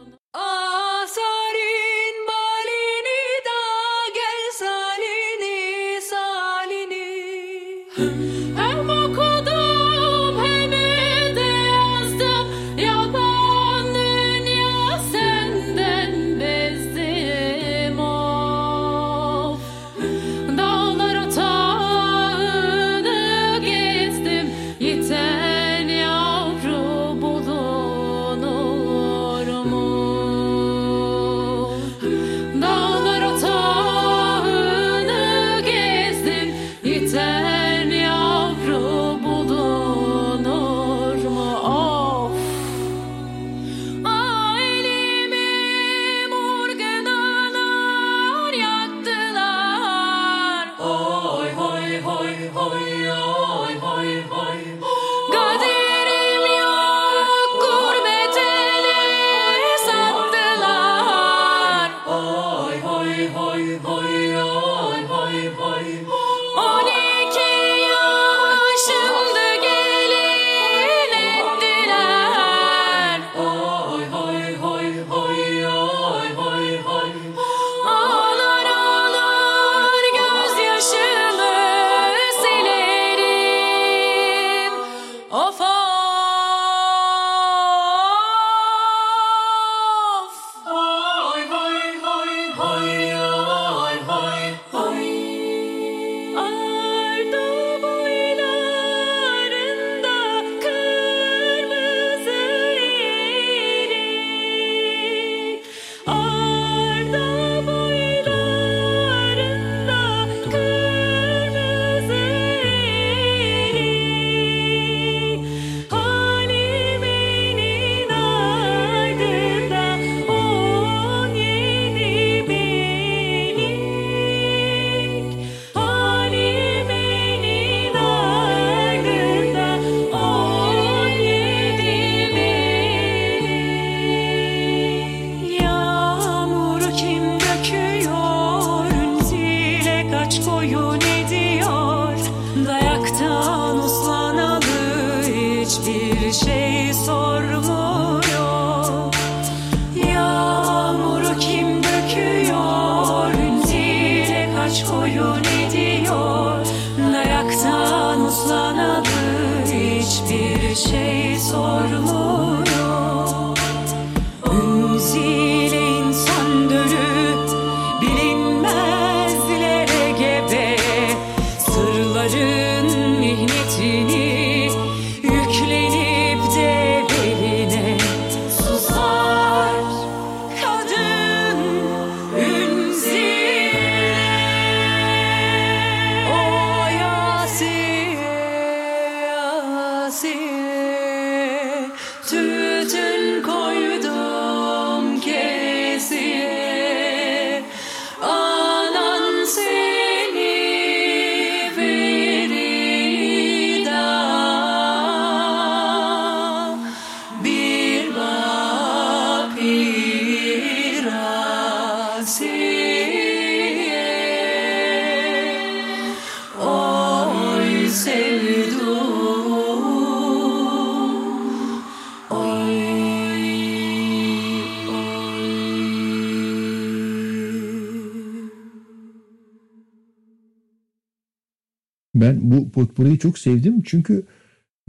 [232.28, 234.24] Ben bu potpourri'yi çok sevdim çünkü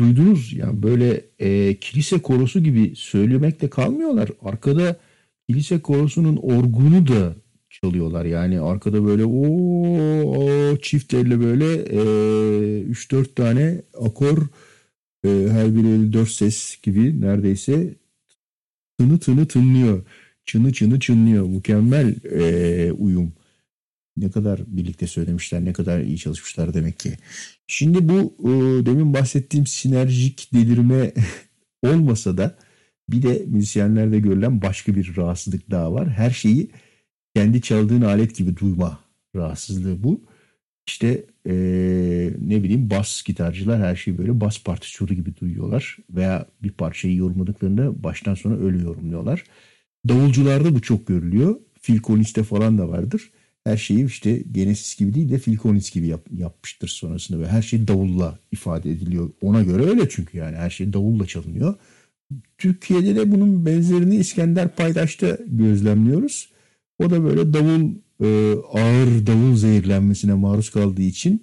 [0.00, 4.28] duydunuz yani böyle e, kilise korosu gibi söylemekle kalmıyorlar.
[4.42, 4.96] Arkada
[5.48, 7.34] kilise korosunun orgunu da
[7.70, 8.24] çalıyorlar.
[8.24, 11.98] Yani arkada böyle o çift elle böyle e,
[12.82, 14.38] 3-4 tane akor
[15.24, 17.94] e, her biri 54 ses gibi neredeyse
[18.98, 20.02] tını tını tınlıyor.
[20.44, 21.46] Çını çını çınlıyor.
[21.46, 23.32] Mükemmel e, uyum.
[24.20, 27.12] Ne kadar birlikte söylemişler, ne kadar iyi çalışmışlar demek ki.
[27.66, 31.12] Şimdi bu e, demin bahsettiğim sinerjik delirme
[31.82, 32.58] olmasa da
[33.08, 36.08] bir de müzisyenlerde görülen başka bir rahatsızlık daha var.
[36.08, 36.70] Her şeyi
[37.36, 38.98] kendi çaldığın alet gibi duyma
[39.36, 40.20] rahatsızlığı bu.
[40.86, 41.54] İşte e,
[42.40, 45.96] ne bileyim bas gitarcılar her şeyi böyle bas partisyonu gibi duyuyorlar.
[46.10, 49.44] Veya bir parçayı yorumladıklarında baştan sona öyle yorumluyorlar.
[50.08, 51.56] Davulcularda bu çok görülüyor.
[51.82, 53.30] Phil Collins'te falan da vardır.
[53.68, 55.56] Her şeyi işte Genesis gibi değil de Phil
[55.92, 57.40] gibi yap- yapmıştır sonrasında.
[57.40, 59.30] Ve her şey davulla ifade ediliyor.
[59.42, 61.74] Ona göre öyle çünkü yani her şey davulla çalınıyor.
[62.58, 66.50] Türkiye'de de bunun benzerini İskender Paydaş'ta gözlemliyoruz.
[66.98, 68.28] O da böyle davul e,
[68.72, 71.42] ağır davul zehirlenmesine maruz kaldığı için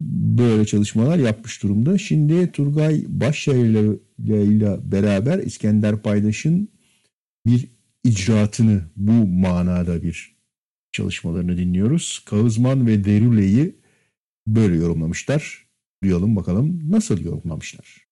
[0.00, 1.98] böyle çalışmalar yapmış durumda.
[1.98, 3.82] Şimdi Turgay Başyayla
[4.18, 6.68] ile beraber İskender Paydaş'ın
[7.46, 7.68] bir
[8.04, 10.35] icraatını bu manada bir
[10.96, 12.22] çalışmalarını dinliyoruz.
[12.26, 13.76] Kağızman ve Derule'yi
[14.46, 15.66] böyle yorumlamışlar.
[16.02, 18.06] Duyalım bakalım nasıl yorumlamışlar.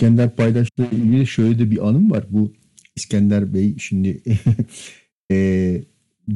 [0.00, 2.24] İskender Paydaş'la ilgili şöyle de bir anım var.
[2.30, 2.52] Bu
[2.96, 4.22] İskender Bey şimdi
[5.32, 5.82] e,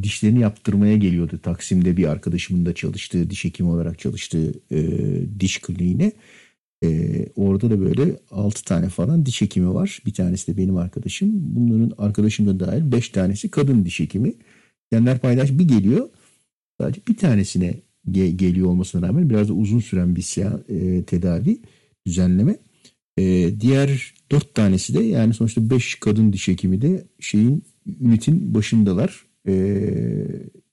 [0.02, 1.40] dişlerini yaptırmaya geliyordu.
[1.42, 4.80] Taksim'de bir arkadaşımın da çalıştığı, diş hekimi olarak çalıştığı e,
[5.40, 6.12] diş kliniğine.
[6.84, 6.88] E,
[7.36, 10.02] orada da böyle 6 tane falan diş hekimi var.
[10.06, 11.30] Bir tanesi de benim arkadaşım.
[11.34, 14.34] Bunların arkadaşım da dahil 5 tanesi kadın diş hekimi.
[14.84, 16.08] İskender Paydaş bir geliyor.
[16.80, 17.74] Sadece bir tanesine
[18.10, 21.60] ge- geliyor olmasına rağmen biraz da uzun süren bir siyah, e, tedavi,
[22.06, 22.56] düzenleme.
[23.18, 27.62] Ee, diğer dört tanesi de yani sonuçta beş kadın diş hekimi de şeyin
[28.00, 29.26] ünitin başındalar.
[29.48, 30.26] Ee,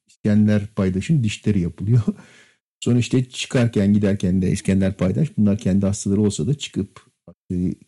[0.07, 2.01] İskender Paydaş'ın dişleri yapılıyor.
[2.79, 7.01] Sonra işte çıkarken giderken de İskender Paydaş bunlar kendi hastaları olsa da çıkıp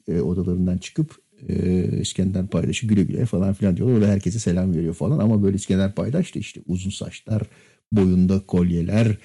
[0.07, 1.15] e, odalarından çıkıp
[1.49, 3.95] e, İskender Paydaş'ı güle güle falan filan diyorlar.
[3.95, 7.41] Öyle herkese selam veriyor falan ama böyle İskender Paydaş da işte uzun saçlar,
[7.91, 9.17] boyunda kolyeler,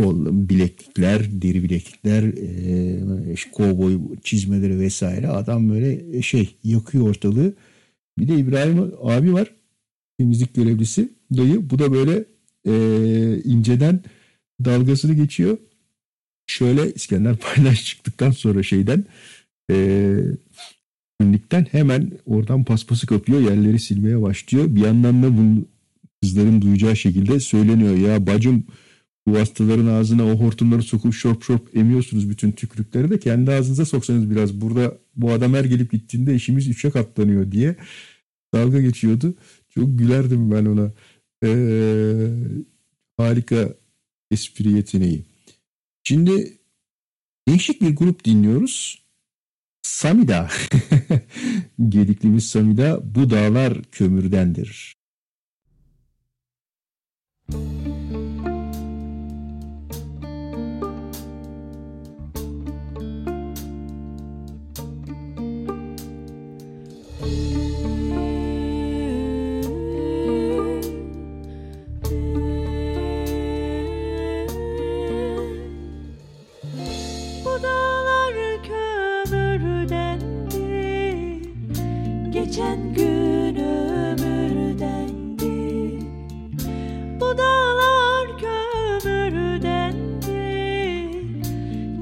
[0.00, 5.28] kol, bileklikler, deri bileklikler, e, kovboy çizmeleri vesaire.
[5.28, 7.54] Adam böyle şey yakıyor ortalığı.
[8.18, 9.54] Bir de İbrahim abi var.
[10.18, 11.08] Temizlik görevlisi.
[11.36, 11.70] Dayı.
[11.70, 12.24] Bu da böyle
[12.66, 14.02] e, inceden
[14.64, 15.58] dalgasını geçiyor.
[16.46, 19.04] Şöyle İskender Paylaş çıktıktan sonra şeyden
[19.70, 20.16] e,
[21.20, 23.40] klinikten hemen oradan paspası kapıyor.
[23.40, 24.64] Yerleri silmeye başlıyor.
[24.68, 25.64] Bir yandan da bunu
[26.22, 27.96] kızların duyacağı şekilde söyleniyor.
[27.96, 28.64] Ya bacım
[29.26, 34.30] bu hastaların ağzına o hortumları sokup şorp şorp emiyorsunuz bütün tükürükleri de kendi ağzınıza soksanız
[34.30, 34.60] biraz.
[34.60, 37.76] Burada bu adam her gelip gittiğinde işimiz üçe katlanıyor diye
[38.54, 39.34] dalga geçiyordu.
[39.68, 40.92] Çok gülerdim ben ona.
[41.44, 42.28] Ee,
[43.16, 43.74] harika
[44.30, 45.24] espri yeteneği.
[46.04, 46.58] Şimdi
[47.48, 49.04] değişik bir grup dinliyoruz.
[49.82, 50.48] Samida.
[51.88, 54.96] Gediklimiz Samida bu dağlar kömürdendir.
[57.52, 57.83] Bu
[82.54, 84.34] geçen gün ömürdendi
[87.20, 89.60] Bu dağlar kömürdendi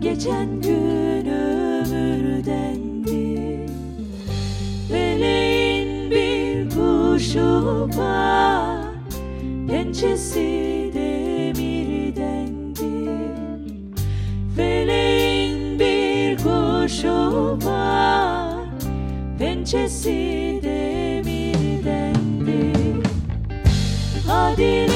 [0.01, 2.41] Geçen gün ömürdendi
[4.91, 8.87] Meleğin bir kuşu var
[9.69, 12.83] Pençesi demirdendi
[14.57, 18.32] Meleğin bir kuşu var
[19.73, 22.13] bahçesi demirdendi.
[24.27, 24.92] Hadi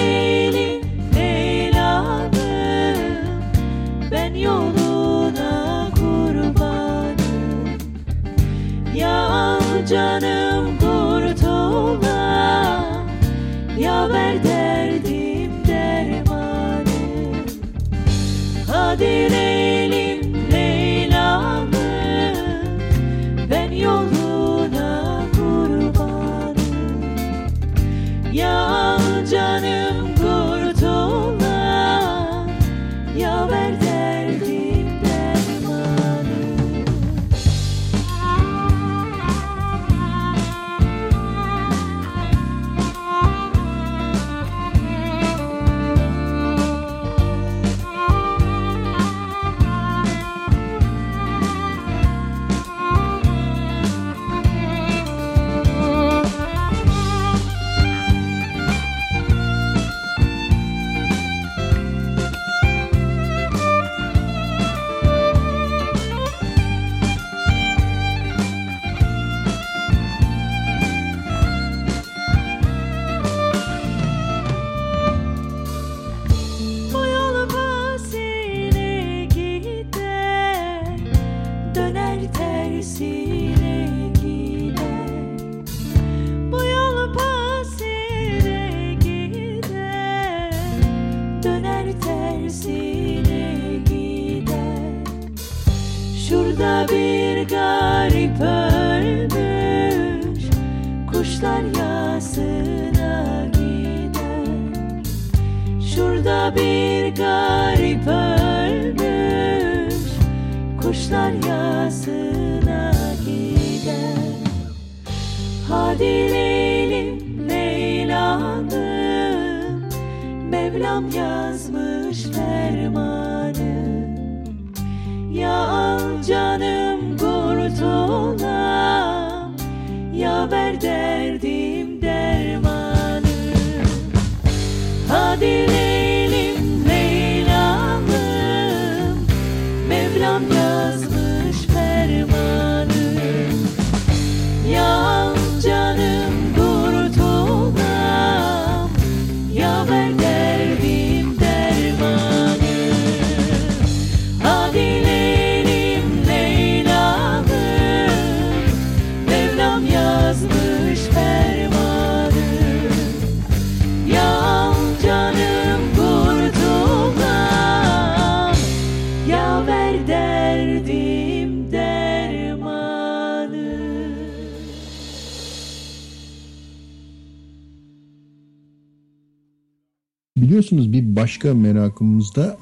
[180.66, 182.56] Biliyorsunuz bir başka merakımız da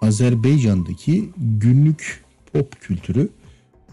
[0.00, 3.28] Azerbaycan'daki günlük pop kültürü.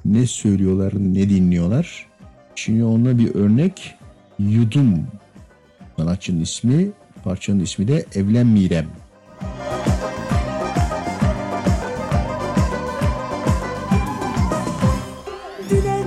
[0.05, 2.07] Ne söylüyorlar, ne dinliyorlar?
[2.55, 3.95] Şimdi onunla bir örnek
[4.39, 5.07] Yudum
[5.97, 6.91] sanatçının ismi,
[7.23, 8.88] parçanın ismi de Evlen Mirem.
[15.69, 16.02] Dilek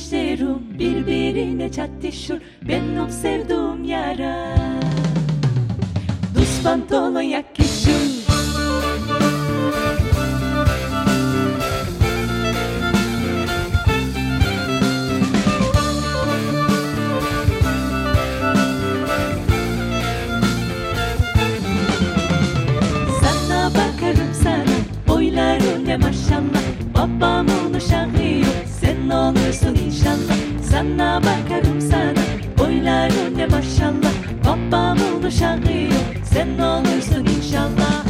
[0.00, 2.42] dişlerim birbirine çatışır.
[2.68, 4.56] Benim sevduğum yara.
[6.34, 7.90] Düz pantolon yakışır
[23.20, 24.76] Sana bakarım sana
[25.08, 26.62] Boyların ne maşallah
[26.94, 28.60] Babamın uşağı yok.
[28.66, 28.69] Sen
[29.10, 30.36] olursun inşallah.
[30.70, 32.24] Sana bakarım sana
[32.58, 34.12] Boyların ne maşallah.
[34.44, 38.09] Babamın uşağı yok Sen olursun inşallah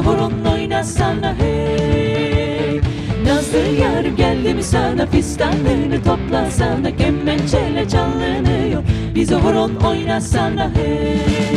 [0.00, 2.80] Bize horon oynasana hey.
[3.24, 6.96] Nazlı yar geldim sana Fistanını toplasana.
[6.96, 8.82] Kemençeyle çalınıyor
[9.14, 11.49] Bize horon oynasana hey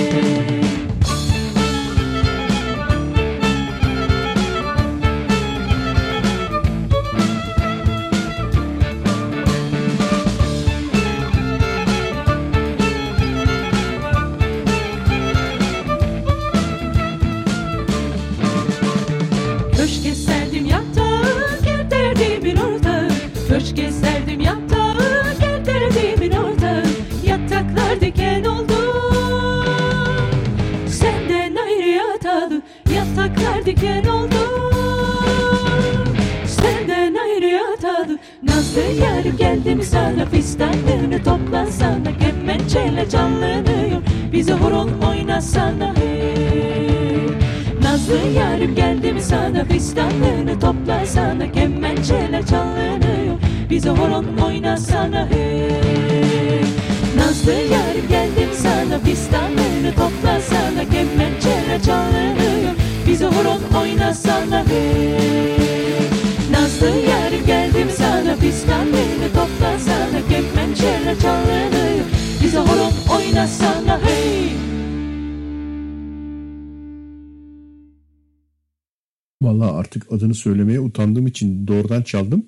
[80.44, 82.46] söylemeye utandığım için doğrudan çaldım.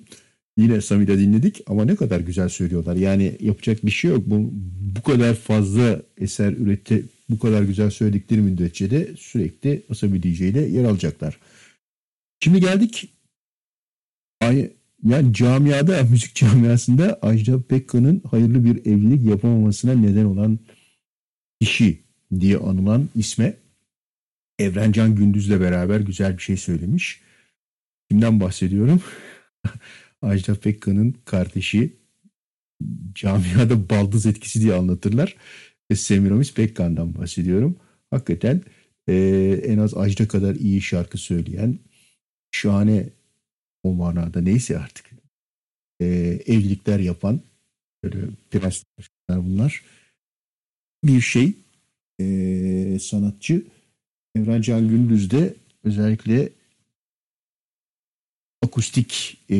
[0.56, 2.96] Yine Samira dinledik ama ne kadar güzel söylüyorlar.
[2.96, 4.22] Yani yapacak bir şey yok.
[4.26, 4.50] Bu,
[4.96, 10.60] bu kadar fazla eser ürette bu kadar güzel söyledikleri müddetçe de sürekli Asabi DJ ile
[10.60, 11.38] yer alacaklar.
[12.40, 13.12] Şimdi geldik
[14.40, 14.70] ay,
[15.04, 20.58] yani camiada, müzik camiasında Ajda Pekkan'ın hayırlı bir evlilik yapamamasına neden olan
[21.60, 22.00] kişi
[22.40, 23.56] diye anılan isme
[24.58, 27.20] Evrencan Gündüz'le beraber güzel bir şey söylemiş.
[28.10, 29.02] Kimden bahsediyorum?
[30.22, 31.96] Ajda Pekkan'ın kardeşi
[33.14, 35.36] camiada baldız etkisi diye anlatırlar.
[35.94, 37.76] Semiramis Pekkan'dan bahsediyorum.
[38.10, 38.62] Hakikaten
[39.08, 39.14] e,
[39.64, 41.78] en az Ajda kadar iyi şarkı söyleyen,
[42.50, 43.08] şahane
[43.82, 45.06] o manada neyse artık
[46.00, 46.06] e,
[46.46, 47.40] evlilikler yapan
[48.04, 49.84] böyle prensler bunlar
[51.04, 51.52] bir şey
[52.20, 53.64] e, sanatçı
[54.36, 55.54] Evrencan Gündüz de
[55.84, 56.48] özellikle
[58.62, 59.58] akustik e,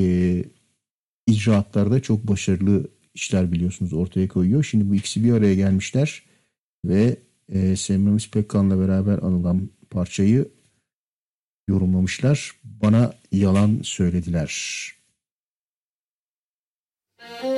[1.27, 4.65] icraatlarda çok başarılı işler biliyorsunuz ortaya koyuyor.
[4.65, 6.23] Şimdi bu ikisi bir araya gelmişler
[6.85, 7.17] ve
[7.49, 10.49] e, Semiramis Pekkan'la beraber anılan parçayı
[11.69, 12.53] yorumlamışlar.
[12.65, 14.93] Bana yalan söylediler.
[17.43, 17.56] Bir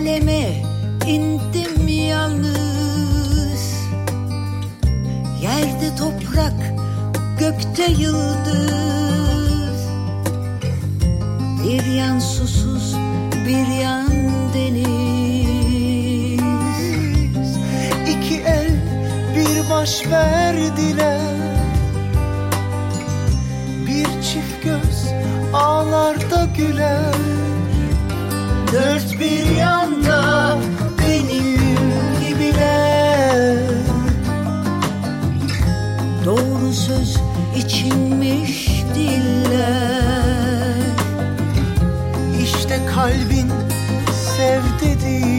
[0.00, 0.62] aleme
[1.06, 3.62] indim yalnız.
[5.42, 6.74] Yerde toprak,
[7.38, 9.80] gökte yıldız.
[11.64, 12.96] Bir yan susuz,
[13.46, 14.08] bir yan
[14.54, 14.80] deniz.
[18.08, 18.70] İki el
[19.36, 21.20] bir baş verdiler.
[23.86, 25.06] Bir çift göz
[25.54, 27.14] ağlarda güler.
[28.72, 29.89] Dört bir yanda
[37.64, 40.76] içinmiş diller.
[42.42, 43.50] İşte kalbin
[44.36, 45.29] sev dediler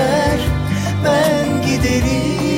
[0.00, 0.40] gider
[1.04, 2.49] ben giderim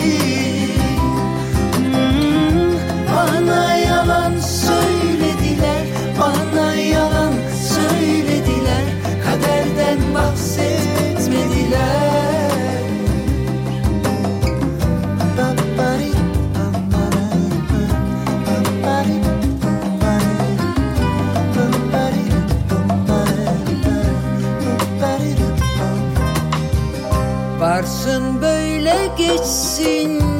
[28.03, 30.32] Varsın böyle geçsin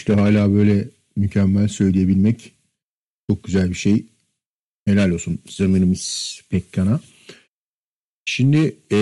[0.00, 2.52] yaşta hala böyle mükemmel söyleyebilmek
[3.30, 4.06] çok güzel bir şey.
[4.84, 7.00] Helal olsun zamanımız Pekkan'a.
[8.24, 8.98] Şimdi e,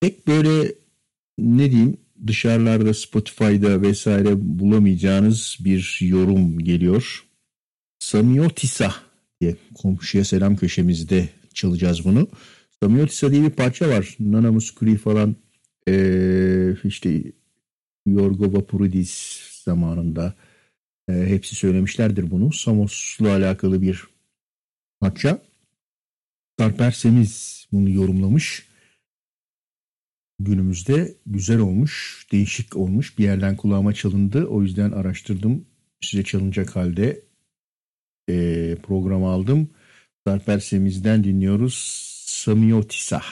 [0.00, 0.74] pek böyle
[1.38, 1.96] ne diyeyim
[2.26, 7.24] dışarılarda Spotify'da vesaire bulamayacağınız bir yorum geliyor.
[7.98, 8.94] Samiotisa
[9.40, 12.28] diye komşuya selam köşemizde çalacağız bunu.
[12.82, 14.16] Samiotisa diye bir parça var.
[14.20, 15.36] Nana Muscuri falan
[15.88, 17.22] ee, işte
[18.12, 20.34] Yorgo Vaporidis zamanında
[21.08, 22.52] e, hepsi söylemişlerdir bunu.
[22.52, 24.04] Samos'la alakalı bir
[25.00, 25.42] parça.
[26.58, 28.68] Sarper Semiz bunu yorumlamış.
[30.40, 33.18] Günümüzde güzel olmuş, değişik olmuş.
[33.18, 34.46] Bir yerden kulağıma çalındı.
[34.46, 35.66] O yüzden araştırdım.
[36.00, 37.22] Size çalınacak halde
[38.30, 39.68] e, program aldım.
[40.26, 41.74] Sarper Semiz'den dinliyoruz.
[42.26, 43.22] Samiotisa.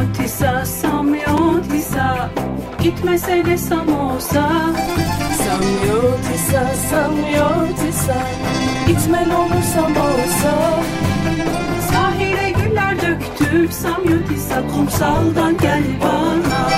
[0.00, 2.30] Samyotisa, samyotisa
[2.82, 4.48] Gitmesene samosa
[5.44, 8.16] Samyotisa, samyotisa
[8.86, 10.54] Gitmen olur samosa
[11.92, 16.70] Sahile güller döktüm Samyotisa kumsaldan gel bana.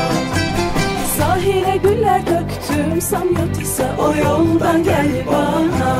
[1.18, 5.92] Sahile güller döktüm Samyotisa o yoldan gel bana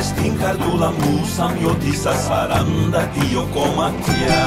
[0.00, 4.42] Țărănesc din cardula musam eu ti sa saranda ti eu comatia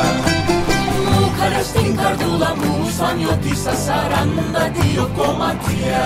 [1.19, 6.05] Mucărăști din cardula musam eu ti sa saranda ti eu comatia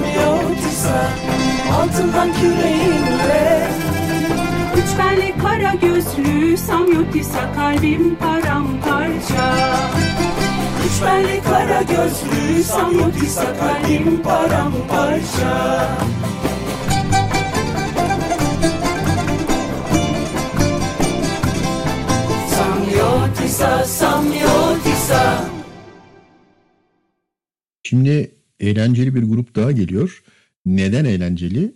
[0.00, 1.10] seni Samyotisa
[1.72, 3.68] Altından küreğimle
[4.76, 9.54] Üç benli kara gözlü Samyotisa kalbim paramparça.
[10.86, 15.88] Üç benli kara gözlü Samyotisa kalbim paramparça.
[22.48, 25.44] Samyotisa, Samyotisa.
[27.82, 28.39] Şimdi
[28.70, 30.22] eğlenceli bir grup daha geliyor.
[30.66, 31.74] Neden eğlenceli?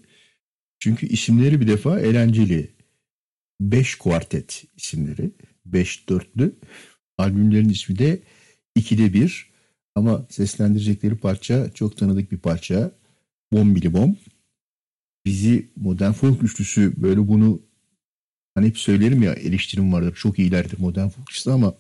[0.78, 2.74] Çünkü isimleri bir defa eğlenceli.
[3.60, 5.30] Beş kuartet isimleri.
[5.66, 6.54] Beş dörtlü.
[7.18, 8.22] Albümlerin ismi de
[8.74, 9.50] ikide bir.
[9.94, 12.92] Ama seslendirecekleri parça çok tanıdık bir parça.
[13.52, 14.16] Bombili Bom.
[15.26, 17.62] Bizi modern folk üçlüsü böyle bunu
[18.54, 20.14] hani hep söylerim ya eleştirim vardır.
[20.14, 21.74] Çok iyilerdir modern folk üçlüsü ama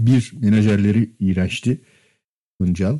[0.00, 1.80] bir menajerleri iğrençti.
[2.60, 2.98] Hıncal.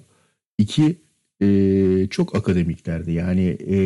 [0.59, 0.97] İki
[1.43, 3.13] e, çok akademiklerdi.
[3.13, 3.79] Yani e,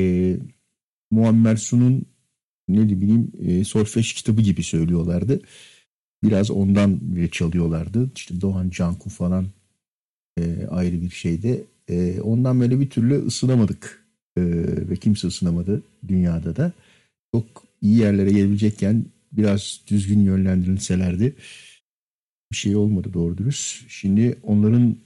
[1.10, 2.06] Muammer Sun'un
[2.68, 5.40] ne bileyim e, solfej kitabı gibi söylüyorlardı.
[6.22, 7.00] Biraz ondan
[7.32, 8.10] çalıyorlardı.
[8.16, 9.46] İşte Doğan Canku falan
[10.38, 11.64] e, ayrı bir şeyde.
[11.88, 14.02] E, ondan böyle bir türlü ısınamadık.
[14.36, 14.42] E,
[14.90, 16.72] ve kimse ısınamadı dünyada da.
[17.34, 21.34] Çok iyi yerlere gelebilecekken biraz düzgün yönlendirilselerdi
[22.52, 23.90] bir şey olmadı doğru dürüst.
[23.90, 24.96] Şimdi onların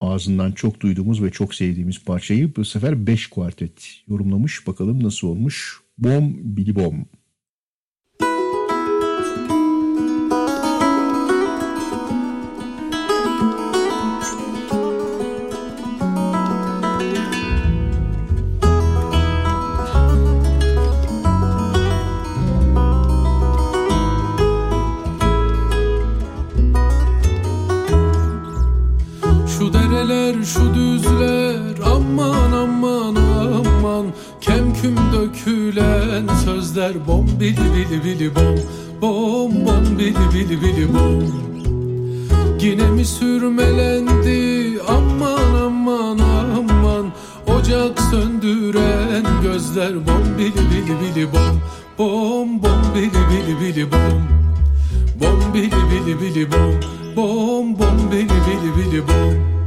[0.00, 4.66] ağzından çok duyduğumuz ve çok sevdiğimiz parçayı bu sefer 5 kuartet yorumlamış.
[4.66, 5.80] Bakalım nasıl olmuş.
[5.98, 7.06] Bom Bili Bom.
[30.00, 34.06] Şu dereler şu düzler aman aman aman
[34.40, 38.56] Kemküm dökülen sözler bom bili bili bili bom
[39.02, 41.24] Bom bom bili bili bili bom
[42.60, 46.18] Yine mi sürmelendi aman aman
[46.58, 47.12] aman
[47.46, 51.60] Ocak söndüren gözler bom bili bili bili bom
[51.98, 54.22] Bom bom bili bili bili bom
[55.20, 56.74] Bom bili bili bili bom
[57.16, 59.59] Bom bom bili bili bili bom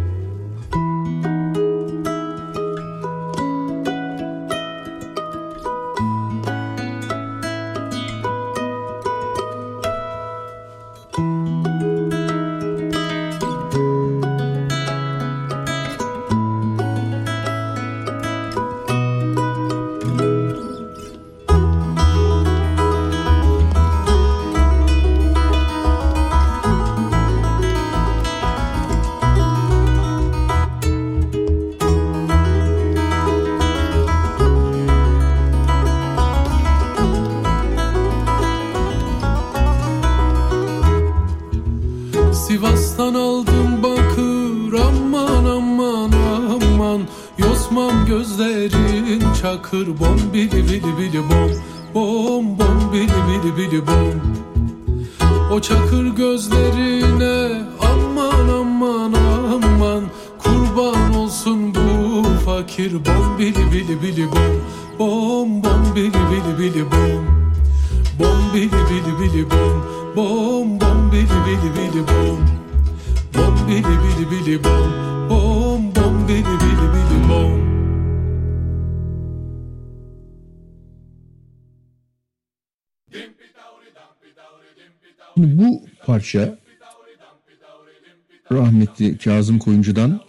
[89.23, 90.19] Kazım Koyuncu'dan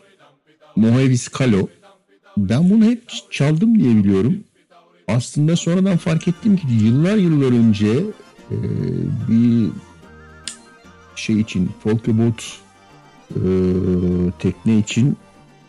[0.76, 1.68] Mohevis Kalo.
[2.36, 4.44] Ben bunu hep çaldım diye biliyorum.
[5.08, 7.88] Aslında sonradan fark ettim ki yıllar yıllar önce
[8.50, 8.56] e,
[9.28, 9.70] bir
[11.16, 12.58] şey için Folkebot
[13.30, 13.40] e,
[14.38, 15.16] tekne için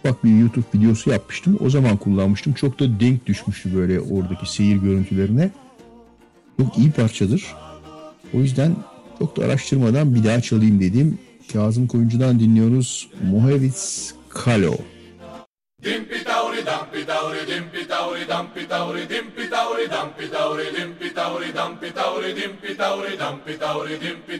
[0.05, 1.57] bak bir YouTube videosu yapmıştım.
[1.59, 2.53] O zaman kullanmıştım.
[2.53, 5.51] Çok da denk düşmüştü böyle oradaki seyir görüntülerine.
[6.57, 7.55] Çok iyi parçadır.
[8.33, 8.75] O yüzden
[9.19, 11.17] çok da araştırmadan bir daha çalayım dedim.
[11.53, 13.09] Kazım Koyuncu'dan dinliyoruz.
[13.31, 14.73] Mohevis Kalo.
[15.83, 21.93] Dimpi tauri dampi tauri dimpi tauri dampi tauri dimpi tauri dampi tauri dimpi tauri dampi
[21.99, 22.77] tauri dimpi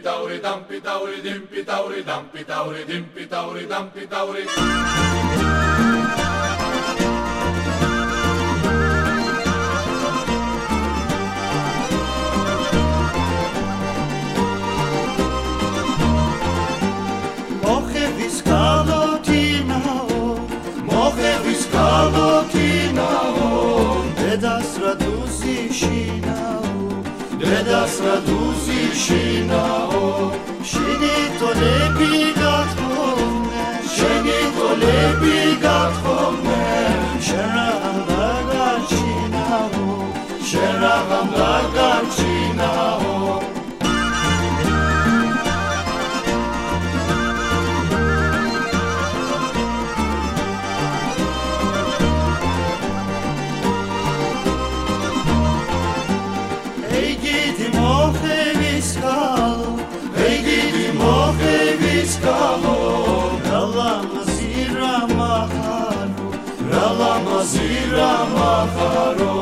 [0.04, 1.24] tauri dampi tauri
[2.88, 4.08] dimpi tauri dampi
[18.48, 20.20] გამოდინაო
[20.88, 23.50] მოხევის გამოდინაო
[24.20, 26.86] დედას რა დუზიშინაო
[27.42, 30.04] დედას რა დუზიშინაო
[30.72, 33.66] შენი ტოლები გათხოვნა
[33.96, 35.36] შენი ტოლები
[35.66, 36.25] გათხოვნა.
[67.50, 69.36] zira maharo.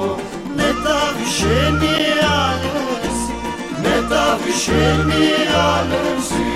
[0.57, 1.95] Meta vishemi
[2.35, 3.33] alesi
[3.83, 5.25] Meta vishemi
[5.65, 6.47] alesi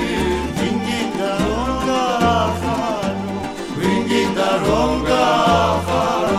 [0.57, 2.03] Vingi daronga
[2.45, 3.37] afaro
[3.81, 5.23] Vingi daronga
[5.73, 6.38] afaro.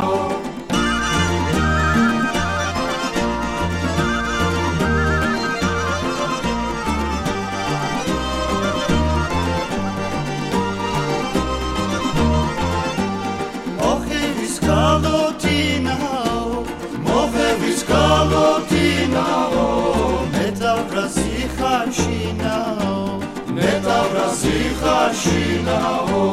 [21.99, 22.97] ხაშინაო
[23.55, 26.23] მე დავრასი ხაშინაო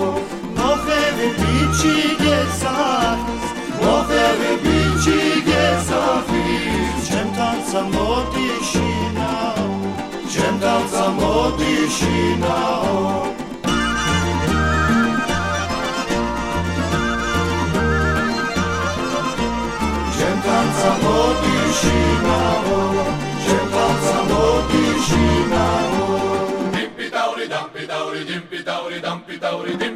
[0.59, 3.47] მოხევი ბიჭი გესახის
[3.81, 9.67] მოხევი ბიჭი გესახის ჩემთან სამოდიშინაო
[10.33, 12.97] ჩემთან სამოდიშინაო.
[20.17, 22.81] ჩემთან სამოდიშინაო
[29.47, 29.96] Tauridin.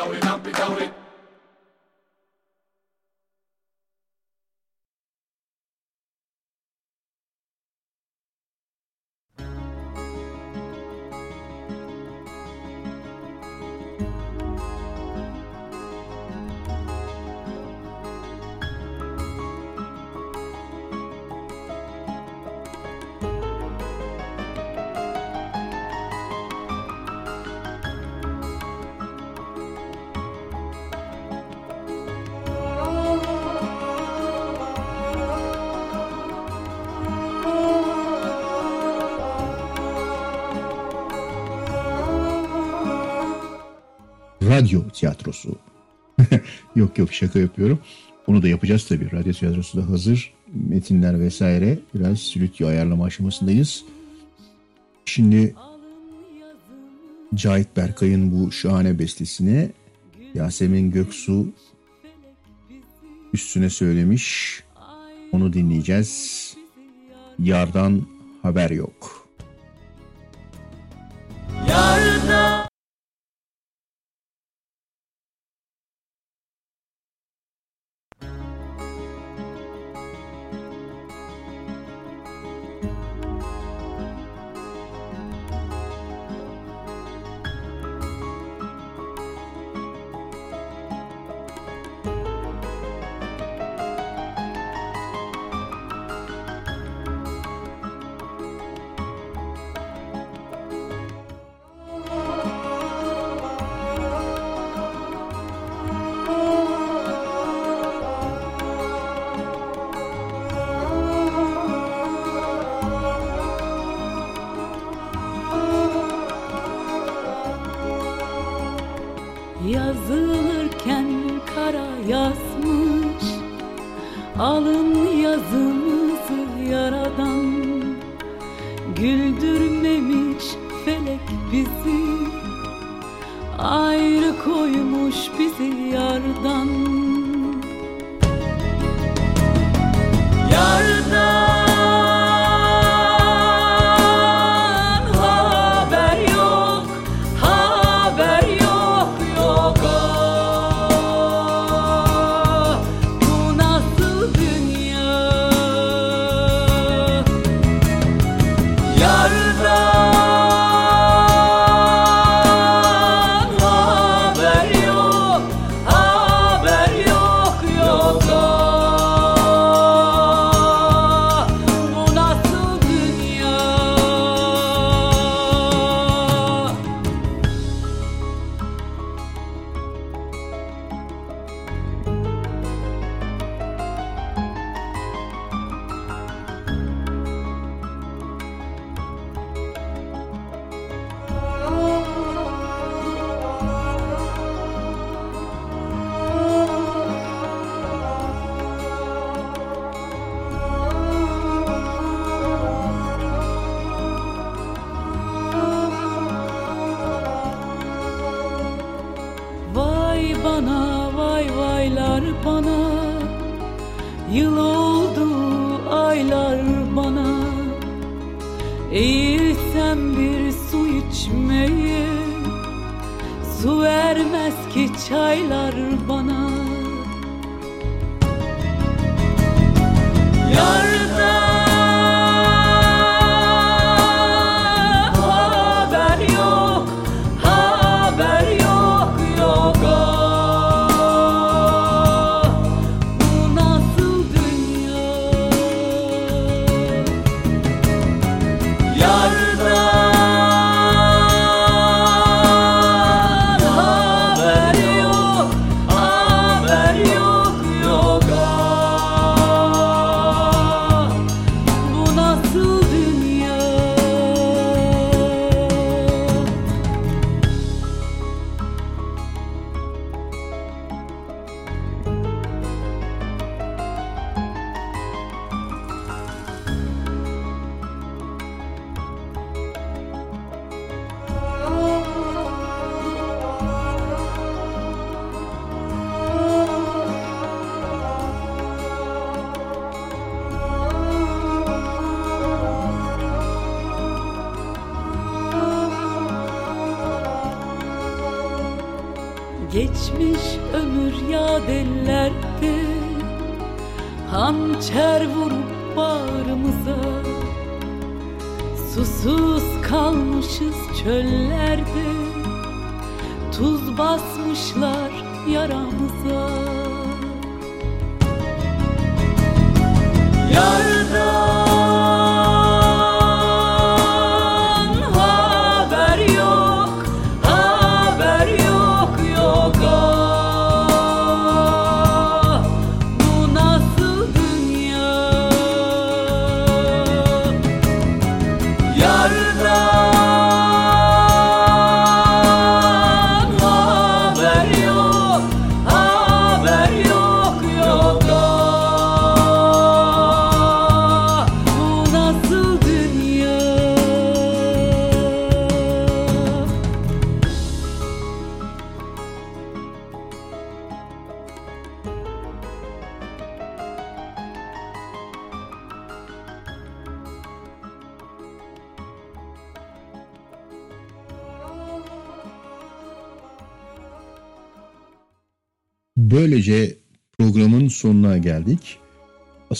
[0.00, 1.09] down it, up it, down it.
[44.60, 45.56] Radyo tiyatrosu.
[46.76, 47.78] yok yok şaka yapıyorum.
[48.26, 49.12] Onu da yapacağız tabii.
[49.12, 50.32] Radyo tiyatrosu da hazır.
[50.68, 51.78] Metinler vesaire.
[51.94, 53.84] Biraz stüdyo ayarlama aşamasındayız.
[55.04, 55.54] Şimdi
[57.34, 59.70] Cahit Berkay'ın bu şahane bestesini
[60.34, 61.46] Yasemin Göksu
[63.32, 64.62] üstüne söylemiş.
[65.32, 66.56] Onu dinleyeceğiz.
[67.38, 68.02] Yardan
[68.42, 69.28] haber yok.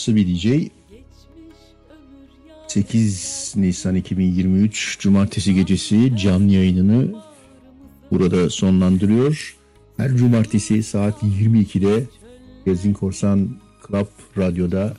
[0.06, 0.70] DJ
[2.68, 7.14] 8 Nisan 2023 Cumartesi gecesi canlı yayınını
[8.10, 9.56] burada sonlandırıyor.
[9.96, 12.04] Her cumartesi saat 22'de
[12.66, 13.48] Gezin Korsan
[13.88, 14.06] Club
[14.38, 14.94] Radyo'da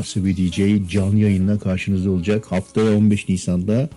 [0.00, 2.52] Asabi DJ canlı yayınla karşınızda olacak.
[2.52, 3.88] Haftaya 15 Nisan'da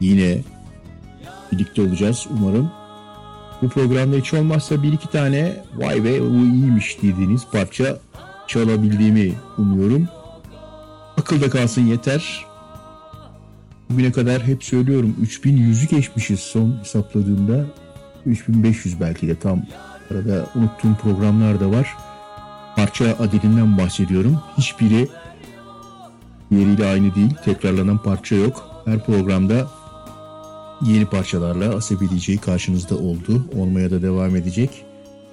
[0.00, 0.38] yine
[1.52, 2.70] birlikte olacağız umarım.
[3.62, 7.98] Bu programda hiç olmazsa bir iki tane vay be bu iyiymiş dediğiniz parça
[8.48, 10.08] çalabildiğimi umuyorum.
[11.16, 12.44] Akılda kalsın yeter.
[13.90, 17.64] Bugüne kadar hep söylüyorum 3100'ü geçmişiz son hesapladığımda.
[18.26, 19.62] 3500 belki de tam
[20.10, 21.96] arada unuttuğum programlar da var.
[22.76, 24.40] Parça adedinden bahsediyorum.
[24.58, 25.08] Hiçbiri
[26.50, 27.34] diğeriyle aynı değil.
[27.44, 28.82] Tekrarlanan parça yok.
[28.84, 29.66] Her programda
[30.82, 33.46] yeni parçalarla Asabi karşınızda oldu.
[33.58, 34.83] Olmaya da devam edecek.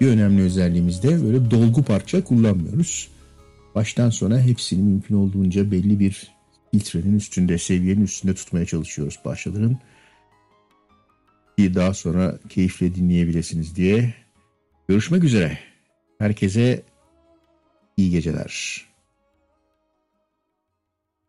[0.01, 3.11] Bir önemli özelliğimiz de böyle dolgu parça kullanmıyoruz.
[3.75, 6.31] Baştan sona hepsini mümkün olduğunca belli bir
[6.71, 9.77] filtrenin üstünde, seviyenin üstünde tutmaya çalışıyoruz parçaların.
[11.57, 14.13] Ki daha sonra keyifle dinleyebilirsiniz diye.
[14.87, 15.57] Görüşmek üzere.
[16.19, 16.83] Herkese
[17.97, 18.85] iyi geceler.